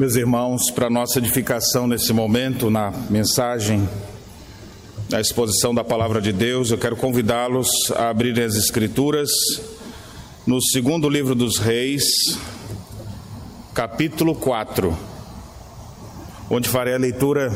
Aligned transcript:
Meus 0.00 0.16
irmãos, 0.16 0.70
para 0.70 0.88
nossa 0.88 1.18
edificação 1.18 1.86
nesse 1.86 2.10
momento, 2.10 2.70
na 2.70 2.90
mensagem, 3.10 3.86
na 5.10 5.20
exposição 5.20 5.74
da 5.74 5.84
palavra 5.84 6.22
de 6.22 6.32
Deus, 6.32 6.70
eu 6.70 6.78
quero 6.78 6.96
convidá-los 6.96 7.68
a 7.94 8.08
abrir 8.08 8.40
as 8.40 8.54
Escrituras 8.54 9.28
no 10.46 10.58
segundo 10.58 11.06
livro 11.06 11.34
dos 11.34 11.58
Reis, 11.58 12.02
capítulo 13.74 14.34
4, 14.34 14.96
onde 16.48 16.66
farei 16.66 16.94
a 16.94 16.98
leitura 16.98 17.52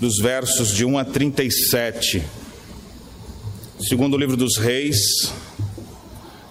dos 0.00 0.16
versos 0.16 0.74
de 0.74 0.86
1 0.86 0.96
a 0.96 1.04
37. 1.04 2.24
Segundo 3.86 4.16
livro 4.16 4.34
dos 4.34 4.56
Reis, 4.56 5.30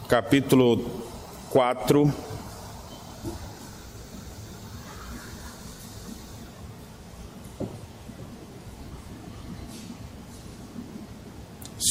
capítulo 0.07 0.85
4 1.49 2.28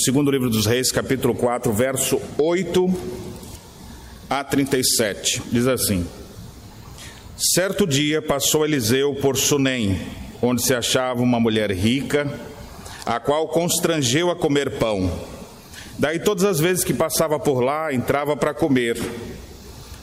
Segundo 0.05 0.30
livro 0.30 0.48
dos 0.48 0.65
Reis, 0.65 0.93
capítulo 0.93 1.34
4, 1.34 1.73
verso 1.73 2.20
8 2.39 2.89
a 4.30 4.45
37. 4.45 5.43
Diz 5.51 5.66
assim: 5.66 6.06
Certo 7.37 7.84
dia 7.84 8.23
passou 8.23 8.65
Eliseu 8.65 9.16
por 9.16 9.37
Sunem, 9.37 10.01
onde 10.41 10.62
se 10.62 10.73
achava 10.73 11.20
uma 11.20 11.41
mulher 11.41 11.73
rica, 11.73 12.33
a 13.05 13.19
qual 13.19 13.48
constrangeu 13.48 14.30
a 14.30 14.37
comer 14.37 14.79
pão. 14.79 15.11
Daí 15.98 16.20
todas 16.20 16.45
as 16.45 16.61
vezes 16.61 16.84
que 16.84 16.95
passava 16.95 17.41
por 17.41 17.61
lá, 17.61 17.92
entrava 17.92 18.37
para 18.37 18.55
comer. 18.55 18.97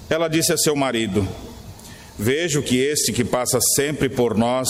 Ela 0.10 0.28
disse 0.28 0.52
a 0.52 0.58
seu 0.58 0.76
marido: 0.76 1.26
Vejo 2.20 2.62
que 2.62 2.80
este 2.80 3.14
que 3.14 3.24
passa 3.24 3.60
sempre 3.76 4.10
por 4.10 4.36
nós 4.36 4.68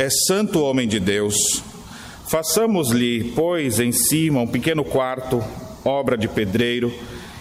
é 0.00 0.08
santo 0.10 0.60
homem 0.62 0.88
de 0.88 0.98
Deus 0.98 1.62
Façamos-lhe, 2.26 3.32
pois, 3.36 3.78
em 3.78 3.92
cima 3.92 4.40
um 4.40 4.46
pequeno 4.46 4.84
quarto, 4.84 5.42
obra 5.84 6.16
de 6.16 6.26
pedreiro, 6.26 6.92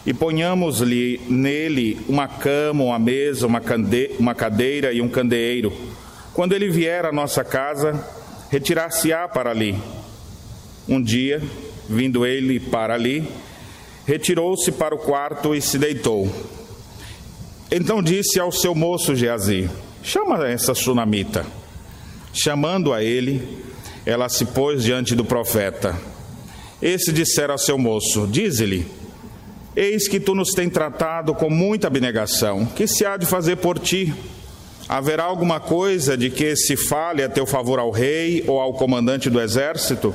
e 0.05 0.13
ponhamos-lhe 0.13 1.21
nele 1.29 1.99
uma 2.09 2.27
cama, 2.27 2.83
uma 2.83 2.99
mesa, 2.99 3.47
uma, 3.47 3.61
cande... 3.61 4.11
uma 4.19 4.35
cadeira 4.35 4.91
e 4.91 5.01
um 5.01 5.07
candeeiro. 5.07 5.71
Quando 6.33 6.53
ele 6.53 6.69
vier 6.69 7.05
à 7.05 7.11
nossa 7.11 7.43
casa, 7.43 8.05
retirar-se-á 8.51 9.27
para 9.27 9.49
ali. 9.49 9.75
Um 10.87 11.01
dia, 11.01 11.41
vindo 11.87 12.25
ele 12.25 12.59
para 12.59 12.93
ali, 12.93 13.25
retirou-se 14.05 14.71
para 14.73 14.93
o 14.93 14.97
quarto 14.97 15.55
e 15.55 15.61
se 15.61 15.77
deitou. 15.77 16.29
Então 17.71 18.03
disse 18.03 18.39
ao 18.39 18.51
seu 18.51 18.75
moço 18.75 19.15
Geazi: 19.15 19.69
Chama 20.03 20.45
essa 20.45 20.75
sunamita. 20.75 21.45
Chamando 22.33 22.91
a 22.91 23.01
ele, 23.01 23.47
ela 24.05 24.27
se 24.27 24.45
pôs 24.45 24.83
diante 24.83 25.15
do 25.15 25.23
profeta. 25.23 25.97
Esse 26.81 27.11
dissera 27.13 27.53
ao 27.53 27.57
seu 27.57 27.77
moço: 27.77 28.27
Dize-lhe: 28.27 28.85
Eis 29.75 30.07
que 30.07 30.19
tu 30.19 30.35
nos 30.35 30.49
tem 30.49 30.69
tratado 30.69 31.33
com 31.33 31.49
muita 31.49 31.87
abnegação. 31.87 32.65
Que 32.65 32.85
se 32.85 33.05
há 33.05 33.15
de 33.15 33.25
fazer 33.25 33.57
por 33.57 33.79
ti? 33.79 34.13
Haverá 34.89 35.23
alguma 35.23 35.61
coisa 35.61 36.17
de 36.17 36.29
que 36.29 36.55
se 36.57 36.75
fale 36.75 37.23
a 37.23 37.29
teu 37.29 37.45
favor 37.45 37.79
ao 37.79 37.89
rei 37.89 38.43
ou 38.45 38.59
ao 38.59 38.73
comandante 38.73 39.29
do 39.29 39.39
exército? 39.39 40.13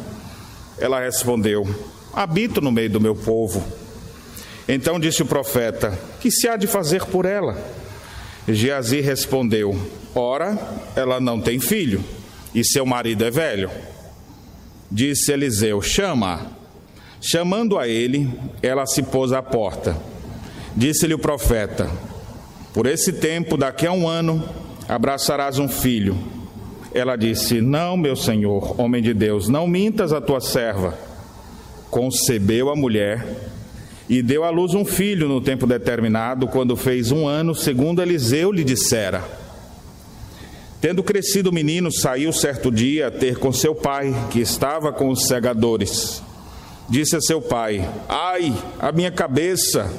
Ela 0.79 1.01
respondeu: 1.01 1.67
Habito 2.13 2.61
no 2.61 2.71
meio 2.71 2.91
do 2.91 3.01
meu 3.01 3.17
povo. 3.17 3.65
Então 4.69 5.01
disse 5.01 5.23
o 5.23 5.27
profeta: 5.27 5.99
Que 6.21 6.31
se 6.31 6.47
há 6.47 6.57
de 6.57 6.67
fazer 6.67 7.07
por 7.07 7.25
ela? 7.25 7.57
Geazi 8.47 9.01
respondeu: 9.01 9.75
Ora, 10.15 10.59
ela 10.95 11.19
não 11.19 11.41
tem 11.41 11.59
filho 11.59 12.05
e 12.55 12.65
seu 12.65 12.85
marido 12.87 13.25
é 13.25 13.31
velho. 13.31 13.71
Disse 14.91 15.33
Eliseu: 15.33 15.83
Chama. 15.83 16.59
Chamando 17.21 17.77
a 17.77 17.89
ele, 17.89 18.31
ela 18.63 18.87
se 18.87 19.03
pôs 19.03 19.33
à 19.33 19.43
porta. 19.43 19.97
Disse-lhe 20.77 21.15
o 21.15 21.19
profeta: 21.19 21.91
Por 22.73 22.87
esse 22.87 23.13
tempo, 23.13 23.57
daqui 23.57 23.87
a 23.87 23.93
um 23.93 24.09
ano, 24.09 24.43
abraçarás 24.89 25.59
um 25.59 25.69
filho. 25.69 26.17
Ela 26.95 27.17
disse: 27.17 27.61
Não, 27.61 27.97
meu 27.97 28.17
senhor, 28.17 28.81
homem 28.81 29.03
de 29.03 29.13
Deus, 29.13 29.49
não 29.49 29.67
mintas 29.67 30.13
a 30.13 30.21
tua 30.21 30.41
serva. 30.41 30.97
Concebeu 31.91 32.71
a 32.71 32.77
mulher 32.77 33.27
e 34.09 34.23
deu 34.23 34.45
à 34.45 34.51
luz 34.51 34.73
um 34.75 34.85
filho 34.85 35.29
no 35.29 35.41
tempo 35.41 35.67
determinado, 35.67 36.47
quando 36.47 36.77
fez 36.77 37.11
um 37.11 37.27
ano, 37.27 37.55
segundo 37.55 38.01
Eliseu 38.01 38.51
lhe 38.51 38.65
dissera. 38.65 39.38
Tendo 40.81 41.03
crescido 41.03 41.51
o 41.51 41.53
menino, 41.53 41.91
saiu 41.91 42.33
certo 42.33 42.71
dia 42.71 43.09
a 43.09 43.11
ter 43.11 43.37
com 43.39 43.53
seu 43.53 43.75
pai, 43.75 44.15
que 44.31 44.41
estava 44.41 44.93
com 44.93 45.09
os 45.09 45.27
segadores. 45.27 46.23
Disse 46.89 47.17
a 47.17 47.21
seu 47.21 47.43
pai: 47.43 47.89
Ai, 48.09 48.55
a 48.79 48.93
minha 48.93 49.11
cabeça! 49.11 49.93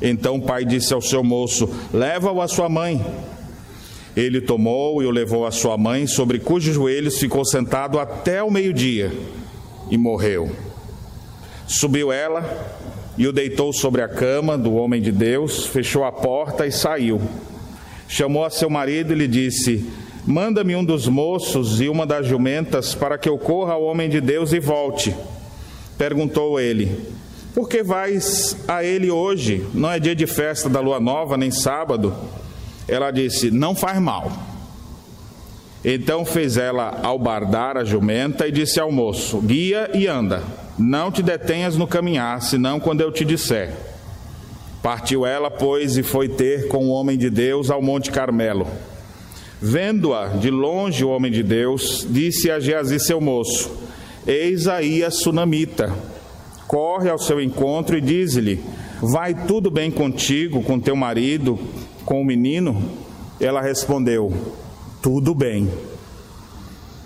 Então 0.00 0.36
o 0.36 0.42
pai 0.42 0.64
disse 0.64 0.94
ao 0.94 1.00
seu 1.00 1.24
moço: 1.24 1.68
Leva-o 1.92 2.40
à 2.40 2.46
sua 2.46 2.68
mãe. 2.68 3.04
Ele 4.16 4.40
tomou 4.40 5.02
e 5.02 5.06
o 5.06 5.10
levou 5.10 5.44
à 5.44 5.50
sua 5.50 5.76
mãe, 5.76 6.06
sobre 6.06 6.38
cujos 6.38 6.74
joelhos 6.74 7.18
ficou 7.18 7.44
sentado 7.44 7.98
até 7.98 8.40
o 8.40 8.50
meio-dia, 8.50 9.12
e 9.90 9.98
morreu. 9.98 10.54
Subiu 11.66 12.12
ela 12.12 12.68
e 13.18 13.26
o 13.26 13.32
deitou 13.32 13.72
sobre 13.72 14.02
a 14.02 14.08
cama 14.08 14.56
do 14.56 14.74
homem 14.74 15.02
de 15.02 15.10
Deus, 15.10 15.66
fechou 15.66 16.04
a 16.04 16.12
porta 16.12 16.64
e 16.64 16.70
saiu. 16.70 17.20
Chamou 18.06 18.44
a 18.44 18.50
seu 18.50 18.70
marido 18.70 19.12
e 19.12 19.16
lhe 19.16 19.26
disse: 19.26 19.84
Manda-me 20.26 20.74
um 20.74 20.82
dos 20.82 21.06
moços 21.06 21.82
e 21.82 21.88
uma 21.88 22.06
das 22.06 22.26
jumentas 22.26 22.94
para 22.94 23.18
que 23.18 23.28
eu 23.28 23.36
corra 23.36 23.74
ao 23.74 23.82
homem 23.82 24.08
de 24.08 24.22
Deus 24.22 24.54
e 24.54 24.58
volte. 24.58 25.14
Perguntou 25.98 26.58
ele: 26.58 26.98
Por 27.54 27.68
que 27.68 27.82
vais 27.82 28.56
a 28.66 28.82
ele 28.82 29.10
hoje? 29.10 29.66
Não 29.74 29.90
é 29.90 29.98
dia 29.98 30.14
de 30.14 30.26
festa 30.26 30.66
da 30.68 30.80
lua 30.80 30.98
nova, 30.98 31.36
nem 31.36 31.50
sábado? 31.50 32.14
Ela 32.88 33.10
disse: 33.10 33.50
Não 33.50 33.74
faz 33.74 34.00
mal. 34.00 34.32
Então 35.84 36.24
fez 36.24 36.56
ela 36.56 37.00
albardar 37.02 37.76
a 37.76 37.84
jumenta 37.84 38.48
e 38.48 38.52
disse 38.52 38.80
ao 38.80 38.90
moço: 38.90 39.42
Guia 39.42 39.90
e 39.92 40.06
anda, 40.06 40.42
não 40.78 41.12
te 41.12 41.22
detenhas 41.22 41.76
no 41.76 41.86
caminhar, 41.86 42.40
senão 42.40 42.80
quando 42.80 43.02
eu 43.02 43.12
te 43.12 43.26
disser. 43.26 43.74
Partiu 44.82 45.26
ela, 45.26 45.50
pois, 45.50 45.98
e 45.98 46.02
foi 46.02 46.30
ter 46.30 46.68
com 46.68 46.86
o 46.86 46.90
homem 46.90 47.18
de 47.18 47.28
Deus 47.28 47.70
ao 47.70 47.82
Monte 47.82 48.10
Carmelo. 48.10 48.66
Vendo-a 49.66 50.26
de 50.26 50.50
longe 50.50 51.02
o 51.02 51.08
homem 51.08 51.32
de 51.32 51.42
Deus, 51.42 52.06
disse 52.10 52.50
a 52.50 52.60
Geazi 52.60 53.00
seu 53.00 53.18
moço: 53.18 53.74
Eis 54.26 54.68
aí 54.68 55.02
a 55.02 55.10
sunamita. 55.10 55.90
Corre 56.68 57.08
ao 57.08 57.16
seu 57.16 57.40
encontro 57.40 57.96
e 57.96 58.00
diz-lhe: 58.02 58.62
Vai 59.00 59.32
tudo 59.46 59.70
bem 59.70 59.90
contigo, 59.90 60.62
com 60.62 60.78
teu 60.78 60.94
marido, 60.94 61.58
com 62.04 62.20
o 62.20 62.24
menino? 62.26 62.90
Ela 63.40 63.62
respondeu: 63.62 64.30
Tudo 65.00 65.34
bem. 65.34 65.70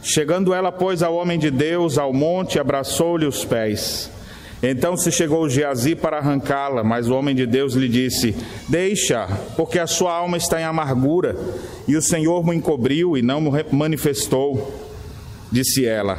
Chegando 0.02 0.52
ela, 0.52 0.72
pois, 0.72 1.00
ao 1.00 1.14
homem 1.14 1.38
de 1.38 1.52
Deus 1.52 1.96
ao 1.96 2.12
monte, 2.12 2.58
abraçou-lhe 2.58 3.24
os 3.24 3.44
pés. 3.44 4.10
Então 4.62 4.96
se 4.96 5.12
chegou 5.12 5.48
Geazi 5.48 5.94
para 5.94 6.18
arrancá-la, 6.18 6.82
mas 6.82 7.08
o 7.08 7.14
homem 7.14 7.34
de 7.34 7.46
Deus 7.46 7.74
lhe 7.74 7.88
disse: 7.88 8.34
Deixa, 8.68 9.26
porque 9.56 9.78
a 9.78 9.86
sua 9.86 10.12
alma 10.12 10.36
está 10.36 10.60
em 10.60 10.64
amargura, 10.64 11.36
e 11.86 11.96
o 11.96 12.02
Senhor 12.02 12.44
me 12.44 12.56
encobriu 12.56 13.16
e 13.16 13.22
não 13.22 13.40
me 13.40 13.50
manifestou. 13.70 14.72
Disse 15.50 15.86
ela: 15.86 16.16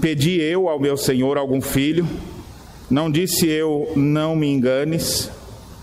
Pedi 0.00 0.40
eu 0.40 0.68
ao 0.68 0.80
meu 0.80 0.96
Senhor 0.96 1.36
algum 1.36 1.60
filho? 1.60 2.08
Não 2.90 3.10
disse 3.10 3.46
eu, 3.46 3.90
não 3.96 4.34
me 4.34 4.46
enganes? 4.46 5.30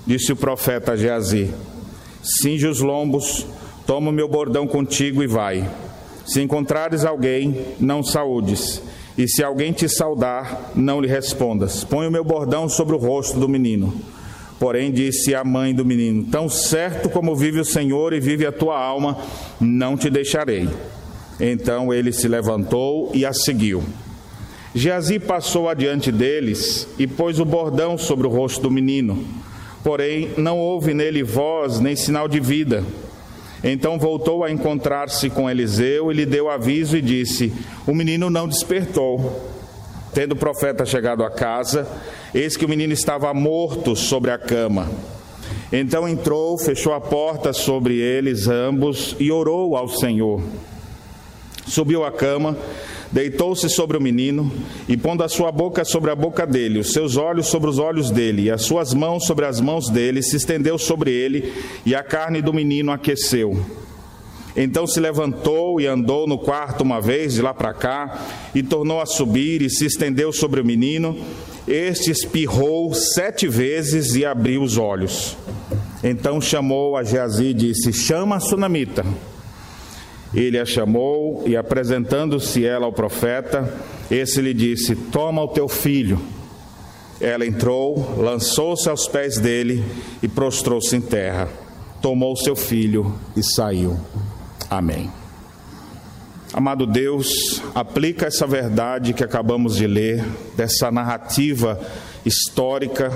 Disse 0.05 0.33
o 0.33 0.35
profeta 0.35 0.97
Geazi: 0.97 1.53
Cinge 2.23 2.65
os 2.65 2.79
lombos, 2.79 3.45
toma 3.85 4.09
o 4.09 4.13
meu 4.13 4.27
bordão 4.27 4.65
contigo 4.65 5.21
e 5.21 5.27
vai. 5.27 5.69
Se 6.25 6.41
encontrares 6.41 7.05
alguém, 7.05 7.63
não 7.79 8.01
saúdes 8.01 8.81
e 9.21 9.27
se 9.27 9.43
alguém 9.43 9.71
te 9.71 9.87
saudar, 9.87 10.71
não 10.73 10.99
lhe 10.99 11.07
respondas. 11.07 11.83
Põe 11.83 12.07
o 12.07 12.11
meu 12.11 12.23
bordão 12.23 12.67
sobre 12.67 12.95
o 12.95 12.97
rosto 12.97 13.39
do 13.39 13.47
menino. 13.47 13.93
Porém, 14.59 14.91
disse 14.91 15.35
a 15.35 15.43
mãe 15.43 15.75
do 15.75 15.85
menino: 15.85 16.23
Tão 16.23 16.49
certo 16.49 17.07
como 17.07 17.35
vive 17.35 17.59
o 17.59 17.65
Senhor 17.65 18.13
e 18.13 18.19
vive 18.19 18.47
a 18.47 18.51
tua 18.51 18.79
alma, 18.79 19.15
não 19.59 19.95
te 19.95 20.09
deixarei. 20.09 20.67
Então 21.39 21.93
ele 21.93 22.11
se 22.11 22.27
levantou 22.27 23.11
e 23.13 23.23
a 23.23 23.31
seguiu. 23.31 23.83
Geazi 24.73 25.19
passou 25.19 25.69
adiante 25.69 26.11
deles 26.11 26.87
e 26.97 27.05
pôs 27.05 27.39
o 27.39 27.45
bordão 27.45 27.99
sobre 27.99 28.25
o 28.25 28.29
rosto 28.29 28.63
do 28.63 28.71
menino. 28.71 29.23
Porém, 29.83 30.31
não 30.35 30.57
houve 30.57 30.95
nele 30.95 31.21
voz 31.21 31.79
nem 31.79 31.95
sinal 31.95 32.27
de 32.27 32.39
vida. 32.39 32.83
Então 33.63 33.99
voltou 33.99 34.43
a 34.43 34.51
encontrar-se 34.51 35.29
com 35.29 35.49
Eliseu 35.49 36.11
e 36.11 36.15
lhe 36.15 36.25
deu 36.25 36.49
aviso 36.49 36.97
e 36.97 37.01
disse: 37.01 37.53
O 37.85 37.93
menino 37.93 38.29
não 38.29 38.47
despertou. 38.47 39.49
Tendo 40.13 40.33
o 40.33 40.35
profeta 40.35 40.85
chegado 40.85 41.23
à 41.23 41.29
casa, 41.29 41.87
eis 42.33 42.57
que 42.57 42.65
o 42.65 42.69
menino 42.69 42.91
estava 42.91 43.33
morto 43.33 43.95
sobre 43.95 44.29
a 44.29 44.37
cama. 44.37 44.89
Então 45.71 46.07
entrou, 46.07 46.57
fechou 46.57 46.93
a 46.93 46.99
porta 46.99 47.53
sobre 47.53 47.97
eles 47.97 48.47
ambos 48.47 49.15
e 49.19 49.31
orou 49.31 49.77
ao 49.77 49.87
Senhor. 49.87 50.41
Subiu 51.65 52.03
à 52.03 52.11
cama, 52.11 52.57
deitou-se 53.11 53.69
sobre 53.69 53.97
o 53.97 54.01
menino 54.01 54.51
e, 54.87 54.95
pondo 54.95 55.23
a 55.23 55.29
sua 55.29 55.51
boca 55.51 55.83
sobre 55.83 56.11
a 56.11 56.15
boca 56.15 56.45
dele, 56.45 56.79
os 56.79 56.93
seus 56.93 57.17
olhos 57.17 57.47
sobre 57.47 57.69
os 57.69 57.77
olhos 57.77 58.09
dele 58.09 58.43
e 58.43 58.51
as 58.51 58.63
suas 58.63 58.93
mãos 58.93 59.25
sobre 59.25 59.45
as 59.45 59.59
mãos 59.59 59.89
dele, 59.89 60.23
se 60.23 60.37
estendeu 60.37 60.77
sobre 60.77 61.11
ele 61.11 61.53
e 61.85 61.93
a 61.93 62.03
carne 62.03 62.41
do 62.41 62.53
menino 62.53 62.91
aqueceu. 62.91 63.59
Então 64.55 64.85
se 64.85 64.99
levantou 64.99 65.79
e 65.79 65.87
andou 65.87 66.27
no 66.27 66.37
quarto 66.37 66.81
uma 66.81 66.99
vez, 66.99 67.33
de 67.33 67.41
lá 67.41 67.53
para 67.53 67.73
cá, 67.73 68.27
e 68.53 68.61
tornou 68.61 68.99
a 68.99 69.05
subir 69.05 69.61
e 69.61 69.69
se 69.69 69.85
estendeu 69.85 70.33
sobre 70.33 70.59
o 70.59 70.65
menino. 70.65 71.17
Este 71.67 72.11
espirrou 72.11 72.93
sete 72.93 73.47
vezes 73.47 74.15
e 74.15 74.25
abriu 74.25 74.61
os 74.61 74.77
olhos. 74.77 75.37
Então 76.03 76.41
chamou 76.41 76.97
a 76.97 77.03
Geazi 77.03 77.45
e 77.45 77.53
disse: 77.53 77.93
Chama 77.93 78.37
a 78.37 78.39
sunamita. 78.39 79.05
Ele 80.33 80.57
a 80.57 80.65
chamou 80.65 81.43
e, 81.45 81.57
apresentando-se 81.57 82.65
ela 82.65 82.85
ao 82.85 82.93
profeta, 82.93 83.73
esse 84.09 84.41
lhe 84.41 84.53
disse: 84.53 84.95
Toma 84.95 85.43
o 85.43 85.47
teu 85.47 85.67
filho. 85.67 86.19
Ela 87.19 87.45
entrou, 87.45 88.15
lançou-se 88.17 88.89
aos 88.89 89.07
pés 89.07 89.37
dele 89.37 89.83
e 90.23 90.27
prostrou-se 90.27 90.95
em 90.95 91.01
terra. 91.01 91.49
Tomou 92.01 92.35
seu 92.35 92.55
filho 92.55 93.13
e 93.35 93.43
saiu. 93.43 93.99
Amém. 94.69 95.11
Amado 96.53 96.85
Deus, 96.85 97.61
aplica 97.73 98.25
essa 98.25 98.45
verdade 98.45 99.13
que 99.13 99.23
acabamos 99.23 99.75
de 99.75 99.87
ler, 99.87 100.25
dessa 100.57 100.91
narrativa 100.91 101.79
histórica 102.25 103.11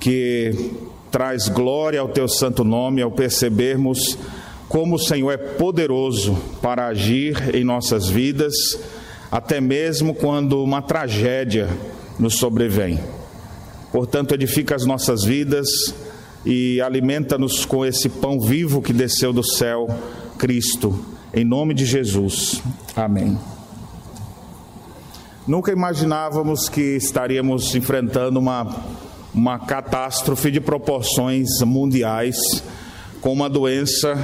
que 0.00 0.72
traz 1.10 1.48
glória 1.48 2.00
ao 2.00 2.08
teu 2.08 2.28
santo 2.28 2.64
nome 2.64 3.00
ao 3.00 3.10
percebermos 3.10 4.18
como 4.68 4.96
o 4.96 4.98
Senhor 4.98 5.30
é 5.32 5.36
poderoso 5.36 6.36
para 6.60 6.86
agir 6.86 7.54
em 7.54 7.64
nossas 7.64 8.08
vidas, 8.08 8.52
até 9.30 9.60
mesmo 9.60 10.14
quando 10.14 10.62
uma 10.62 10.82
tragédia 10.82 11.68
nos 12.18 12.34
sobrevém. 12.36 13.00
Portanto, 13.90 14.34
edifica 14.34 14.74
as 14.74 14.84
nossas 14.84 15.24
vidas 15.24 15.66
e 16.44 16.80
alimenta-nos 16.82 17.64
com 17.64 17.84
esse 17.84 18.08
pão 18.08 18.38
vivo 18.38 18.82
que 18.82 18.92
desceu 18.92 19.32
do 19.32 19.42
céu, 19.42 19.88
Cristo, 20.36 20.98
em 21.32 21.44
nome 21.44 21.72
de 21.72 21.86
Jesus. 21.86 22.62
Amém. 22.94 23.38
Nunca 25.46 25.72
imaginávamos 25.72 26.68
que 26.68 26.96
estaríamos 26.96 27.74
enfrentando 27.74 28.38
uma, 28.38 28.84
uma 29.34 29.58
catástrofe 29.58 30.50
de 30.50 30.60
proporções 30.60 31.48
mundiais, 31.62 32.36
com 33.22 33.32
uma 33.32 33.48
doença 33.48 34.14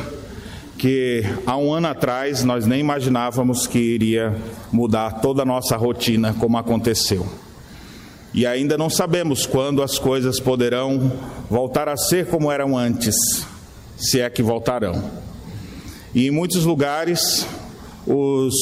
que 0.79 1.23
há 1.47 1.57
um 1.57 1.73
ano 1.73 1.89
atrás 1.89 2.43
nós 2.43 2.67
nem 2.67 2.81
imaginávamos 2.81 3.67
que 3.67 3.79
iria 3.79 4.35
mudar 4.73 5.21
toda 5.21 5.43
a 5.43 5.47
nossa 5.47 5.77
rotina, 5.77 6.35
como 6.39 6.59
aconteceu. 6.59 7.27
E 8.33 8.45
ainda 8.47 8.77
não 8.77 8.91
sabemos 8.91 9.47
quando 9.47 9.83
as 9.83 9.99
coisas 9.99 10.41
poderão 10.41 11.13
voltar 11.49 11.89
a 11.89 11.97
ser 11.97 12.27
como 12.27 12.51
eram 12.51 12.77
antes, 12.77 13.15
se 13.97 14.21
é 14.21 14.29
que 14.29 14.43
voltarão. 14.43 15.05
E 16.13 16.27
em 16.27 16.31
muitos 16.31 16.65
lugares 16.65 17.47
os, 18.07 18.55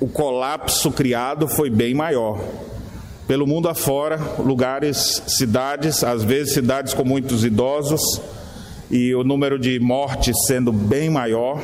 o 0.00 0.06
colapso 0.06 0.92
criado 0.92 1.48
foi 1.48 1.68
bem 1.68 1.92
maior. 1.92 2.40
Pelo 3.26 3.46
mundo 3.46 3.68
afora, 3.68 4.18
lugares, 4.38 5.22
cidades, 5.26 6.02
às 6.02 6.22
vezes 6.22 6.54
cidades 6.54 6.94
com 6.94 7.04
muitos 7.04 7.44
idosos, 7.44 8.00
e 8.90 9.14
o 9.14 9.22
número 9.22 9.58
de 9.58 9.78
mortes 9.78 10.34
sendo 10.46 10.72
bem 10.72 11.10
maior. 11.10 11.62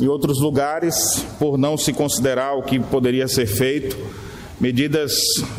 Em 0.00 0.08
outros 0.08 0.40
lugares, 0.40 1.24
por 1.38 1.56
não 1.56 1.76
se 1.76 1.92
considerar 1.92 2.54
o 2.54 2.62
que 2.62 2.80
poderia 2.80 3.28
ser 3.28 3.46
feito, 3.46 3.96
medidas 4.60 5.14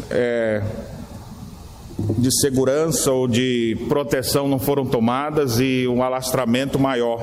é, 0.10 0.62
de 2.18 2.30
segurança 2.42 3.12
ou 3.12 3.28
de 3.28 3.78
proteção 3.88 4.48
não 4.48 4.60
foram 4.60 4.86
tomadas 4.86 5.60
e 5.60 5.88
um 5.88 6.04
alastramento 6.04 6.78
maior. 6.78 7.22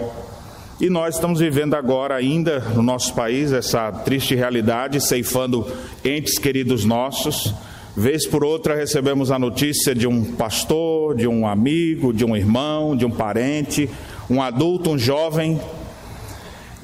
E 0.81 0.89
nós 0.89 1.15
estamos 1.15 1.39
vivendo 1.39 1.75
agora 1.75 2.17
ainda 2.17 2.61
no 2.61 2.83
nosso 2.83 3.15
país 3.15 3.53
essa 3.53 3.93
triste 3.93 4.35
realidade, 4.35 5.01
ceifando 5.01 5.67
entes 6.03 6.39
queridos 6.39 6.85
nossos 6.85 7.55
Vez 7.95 8.27
por 8.27 8.43
outra 8.43 8.75
recebemos 8.75 9.31
a 9.31 9.39
notícia 9.39 9.95
de 9.95 10.07
um 10.07 10.25
pastor, 10.25 11.15
de 11.15 11.29
um 11.29 11.47
amigo, 11.47 12.11
de 12.11 12.25
um 12.25 12.35
irmão, 12.35 12.97
de 12.97 13.05
um 13.05 13.11
parente, 13.11 13.89
um 14.31 14.41
adulto, 14.41 14.91
um 14.91 14.99
jovem, 14.99 15.61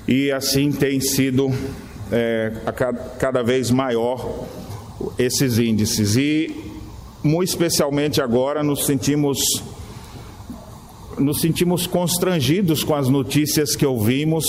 e 0.06 0.30
assim 0.30 0.70
tem 0.70 1.00
sido 1.00 1.50
é, 2.12 2.52
cada 3.18 3.42
vez 3.42 3.70
maior 3.70 4.46
esses 5.18 5.58
índices. 5.58 6.14
E 6.16 6.54
muito 7.22 7.48
especialmente 7.48 8.20
agora 8.20 8.62
nos 8.62 8.84
sentimos 8.84 9.38
nos 11.18 11.40
sentimos 11.40 11.86
constrangidos 11.86 12.84
com 12.84 12.94
as 12.94 13.08
notícias 13.08 13.74
que 13.74 13.84
ouvimos 13.84 14.44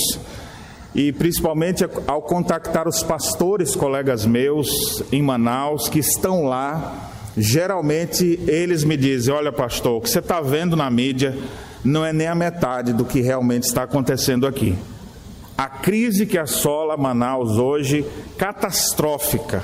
e 0.93 1.11
principalmente 1.11 1.85
ao 2.07 2.21
contactar 2.21 2.87
os 2.87 3.03
pastores, 3.03 3.75
colegas 3.75 4.25
meus 4.25 5.03
em 5.11 5.21
Manaus, 5.21 5.87
que 5.87 5.99
estão 5.99 6.45
lá, 6.45 7.11
geralmente 7.37 8.39
eles 8.47 8.83
me 8.83 8.97
dizem: 8.97 9.33
Olha, 9.33 9.51
pastor, 9.51 9.97
o 9.97 10.01
que 10.01 10.09
você 10.09 10.19
está 10.19 10.41
vendo 10.41 10.75
na 10.75 10.89
mídia 10.89 11.37
não 11.83 12.03
é 12.03 12.11
nem 12.11 12.27
a 12.27 12.35
metade 12.35 12.91
do 12.91 13.05
que 13.05 13.21
realmente 13.21 13.63
está 13.63 13.83
acontecendo 13.83 14.47
aqui. 14.47 14.75
A 15.57 15.67
crise 15.67 16.25
que 16.25 16.37
assola 16.37 16.97
Manaus 16.97 17.57
hoje, 17.57 18.05
catastrófica, 18.37 19.63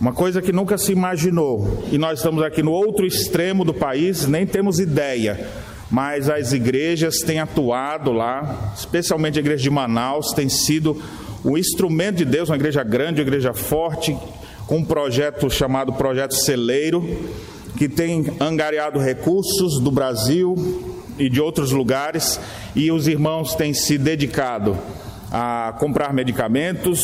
uma 0.00 0.12
coisa 0.12 0.40
que 0.40 0.52
nunca 0.52 0.78
se 0.78 0.92
imaginou, 0.92 1.82
e 1.90 1.98
nós 1.98 2.18
estamos 2.18 2.42
aqui 2.42 2.62
no 2.62 2.72
outro 2.72 3.04
extremo 3.04 3.64
do 3.64 3.74
país, 3.74 4.26
nem 4.26 4.46
temos 4.46 4.78
ideia 4.78 5.48
mas 5.94 6.28
as 6.28 6.52
igrejas 6.52 7.20
têm 7.20 7.38
atuado 7.38 8.10
lá, 8.10 8.72
especialmente 8.76 9.38
a 9.38 9.40
igreja 9.40 9.62
de 9.62 9.70
Manaus, 9.70 10.32
tem 10.32 10.48
sido 10.48 11.00
o 11.44 11.56
instrumento 11.56 12.16
de 12.16 12.24
Deus, 12.24 12.48
uma 12.48 12.56
igreja 12.56 12.82
grande, 12.82 13.20
uma 13.20 13.28
igreja 13.28 13.54
forte, 13.54 14.18
com 14.66 14.78
um 14.78 14.84
projeto 14.84 15.48
chamado 15.48 15.92
Projeto 15.92 16.34
Celeiro, 16.34 17.30
que 17.78 17.88
tem 17.88 18.26
angariado 18.40 18.98
recursos 18.98 19.78
do 19.78 19.92
Brasil 19.92 20.56
e 21.16 21.30
de 21.30 21.40
outros 21.40 21.70
lugares, 21.70 22.40
e 22.74 22.90
os 22.90 23.06
irmãos 23.06 23.54
têm 23.54 23.72
se 23.72 23.96
dedicado 23.96 24.76
a 25.30 25.76
comprar 25.78 26.12
medicamentos, 26.12 27.00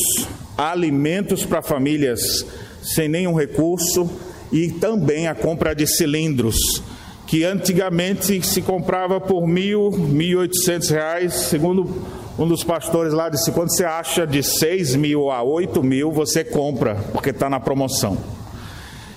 alimentos 0.59 1.45
para 1.45 1.63
famílias 1.63 2.45
sem 2.83 3.09
nenhum 3.09 3.35
recurso 3.35 4.11
e 4.51 4.69
também 4.69 5.29
a 5.29 5.35
compra 5.37 5.77
de 5.77 5.87
cilindros 5.87 6.83
que 7.31 7.45
antigamente 7.45 8.45
se 8.45 8.61
comprava 8.61 9.21
por 9.21 9.47
mil, 9.47 9.93
mil 9.93 10.41
oitocentos 10.41 10.91
reais, 10.91 11.33
segundo 11.33 11.89
um 12.37 12.45
dos 12.45 12.65
pastores 12.65 13.13
lá 13.13 13.29
disse, 13.29 13.53
quando 13.53 13.71
você 13.71 13.85
acha 13.85 14.27
de 14.27 14.43
seis 14.43 14.97
mil 14.97 15.31
a 15.31 15.41
oito 15.41 15.81
mil, 15.81 16.11
você 16.11 16.43
compra, 16.43 16.97
porque 17.13 17.31
está 17.31 17.49
na 17.49 17.61
promoção. 17.61 18.19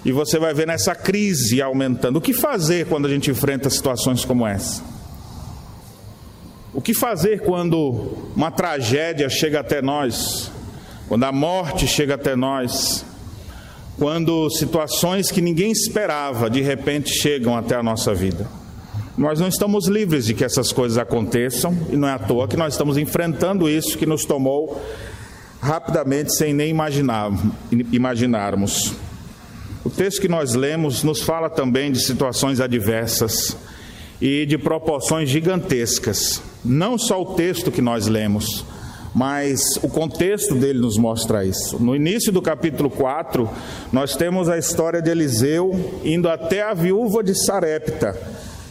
E 0.06 0.12
você 0.12 0.38
vai 0.38 0.54
ver 0.54 0.68
nessa 0.68 0.94
crise 0.94 1.60
aumentando. 1.60 2.18
O 2.18 2.22
que 2.22 2.34
fazer 2.34 2.86
quando 2.86 3.08
a 3.08 3.10
gente 3.10 3.32
enfrenta 3.32 3.68
situações 3.72 4.24
como 4.24 4.46
essa? 4.46 4.84
O 6.72 6.84
que 6.84 6.94
fazer 6.94 7.42
quando 7.42 8.30
uma 8.36 8.52
tragédia 8.52 9.28
chega 9.28 9.62
até 9.62 9.82
nós? 9.82 10.52
Quando 11.08 11.24
a 11.24 11.32
morte 11.32 11.88
chega 11.88 12.14
até 12.14 12.36
nós? 12.36 13.04
Quando 13.98 14.50
situações 14.50 15.32
que 15.32 15.42
ninguém 15.42 15.72
esperava 15.72 16.50
de 16.50 16.62
repente 16.62 17.10
chegam 17.10 17.56
até 17.56 17.76
a 17.76 17.84
nossa 17.84 18.14
vida. 18.14 18.48
Nós 19.18 19.40
não 19.40 19.48
estamos 19.48 19.88
livres 19.88 20.26
de 20.26 20.34
que 20.34 20.44
essas 20.44 20.72
coisas 20.72 20.98
aconteçam 20.98 21.78
e 21.92 21.96
não 21.96 22.08
é 22.08 22.14
à 22.14 22.20
toa 22.20 22.48
que 22.48 22.58
nós 22.58 22.74
estamos 22.74 22.98
enfrentando 22.98 23.70
isso 23.70 23.98
que 23.98 24.06
nos 24.06 24.26
tomou 24.26 24.82
rapidamente 25.62 26.36
sem 26.36 26.54
nem 26.54 26.70
imaginar, 26.70 27.32
imaginarmos. 27.92 28.94
O 29.86 29.90
texto 29.90 30.20
que 30.20 30.28
nós 30.28 30.56
lemos 30.56 31.04
nos 31.04 31.22
fala 31.22 31.50
também 31.50 31.92
de 31.92 32.00
situações 32.00 32.60
adversas 32.60 33.56
e 34.20 34.46
de 34.46 34.58
proporções 34.58 35.30
gigantescas. 35.30 36.42
Não 36.66 36.98
só 36.98 37.22
o 37.22 37.36
texto 37.36 37.72
que 37.72 37.82
nós 37.82 38.08
lemos, 38.08 38.66
mas 39.14 39.60
o 39.82 39.88
contexto 39.88 40.56
dele 40.56 40.80
nos 40.80 40.98
mostra 40.98 41.46
isso. 41.46 41.82
No 41.82 41.96
início 41.96 42.32
do 42.32 42.42
capítulo 42.42 42.90
4, 42.90 43.50
nós 43.92 44.16
temos 44.16 44.50
a 44.50 44.58
história 44.58 45.02
de 45.02 45.10
Eliseu 45.12 46.00
indo 46.04 46.28
até 46.28 46.64
a 46.64 46.74
viúva 46.74 47.24
de 47.24 47.36
Sarepta. 47.36 48.18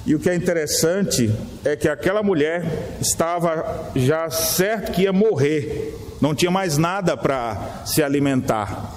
E 0.05 0.17
o 0.17 0.19
que 0.19 0.29
é 0.29 0.35
interessante 0.35 1.33
é 1.65 1.77
que 1.77 1.89
aquela 1.89 2.23
mulher 2.23 2.97
estava 3.01 3.91
já 3.95 4.29
certo 4.31 4.93
que 4.93 5.03
ia 5.03 5.13
morrer, 5.13 5.97
não 6.21 6.35
tinha 6.35 6.51
mais 6.51 6.77
nada 6.77 7.17
para 7.17 7.83
se 7.87 8.03
alimentar. 8.03 8.93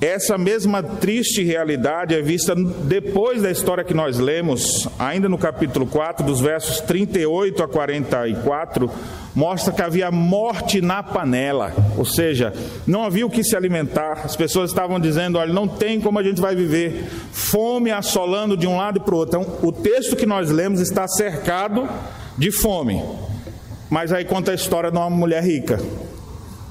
Essa 0.00 0.38
mesma 0.38 0.80
triste 0.80 1.42
realidade 1.42 2.14
é 2.14 2.22
vista 2.22 2.54
depois 2.54 3.42
da 3.42 3.50
história 3.50 3.82
que 3.82 3.92
nós 3.92 4.16
lemos, 4.16 4.88
ainda 4.96 5.28
no 5.28 5.36
capítulo 5.36 5.88
4, 5.88 6.24
dos 6.24 6.40
versos 6.40 6.80
38 6.82 7.64
a 7.64 7.66
44, 7.66 8.88
mostra 9.38 9.72
que 9.72 9.80
havia 9.80 10.10
morte 10.10 10.80
na 10.80 11.00
panela, 11.00 11.72
ou 11.96 12.04
seja, 12.04 12.52
não 12.84 13.04
havia 13.04 13.24
o 13.24 13.30
que 13.30 13.44
se 13.44 13.54
alimentar. 13.54 14.22
As 14.24 14.34
pessoas 14.34 14.70
estavam 14.70 14.98
dizendo: 14.98 15.38
olha, 15.38 15.52
não 15.52 15.68
tem 15.68 16.00
como 16.00 16.18
a 16.18 16.24
gente 16.24 16.40
vai 16.40 16.56
viver, 16.56 17.04
fome 17.30 17.92
assolando 17.92 18.56
de 18.56 18.66
um 18.66 18.76
lado 18.76 18.98
e 18.98 19.00
para 19.00 19.14
o 19.14 19.18
outro. 19.18 19.40
Então, 19.40 19.58
o 19.62 19.70
texto 19.70 20.16
que 20.16 20.26
nós 20.26 20.50
lemos 20.50 20.80
está 20.80 21.06
cercado 21.06 21.88
de 22.36 22.50
fome, 22.50 23.00
mas 23.88 24.12
aí 24.12 24.24
conta 24.24 24.50
a 24.50 24.54
história 24.56 24.90
de 24.90 24.96
uma 24.96 25.08
mulher 25.08 25.44
rica 25.44 25.78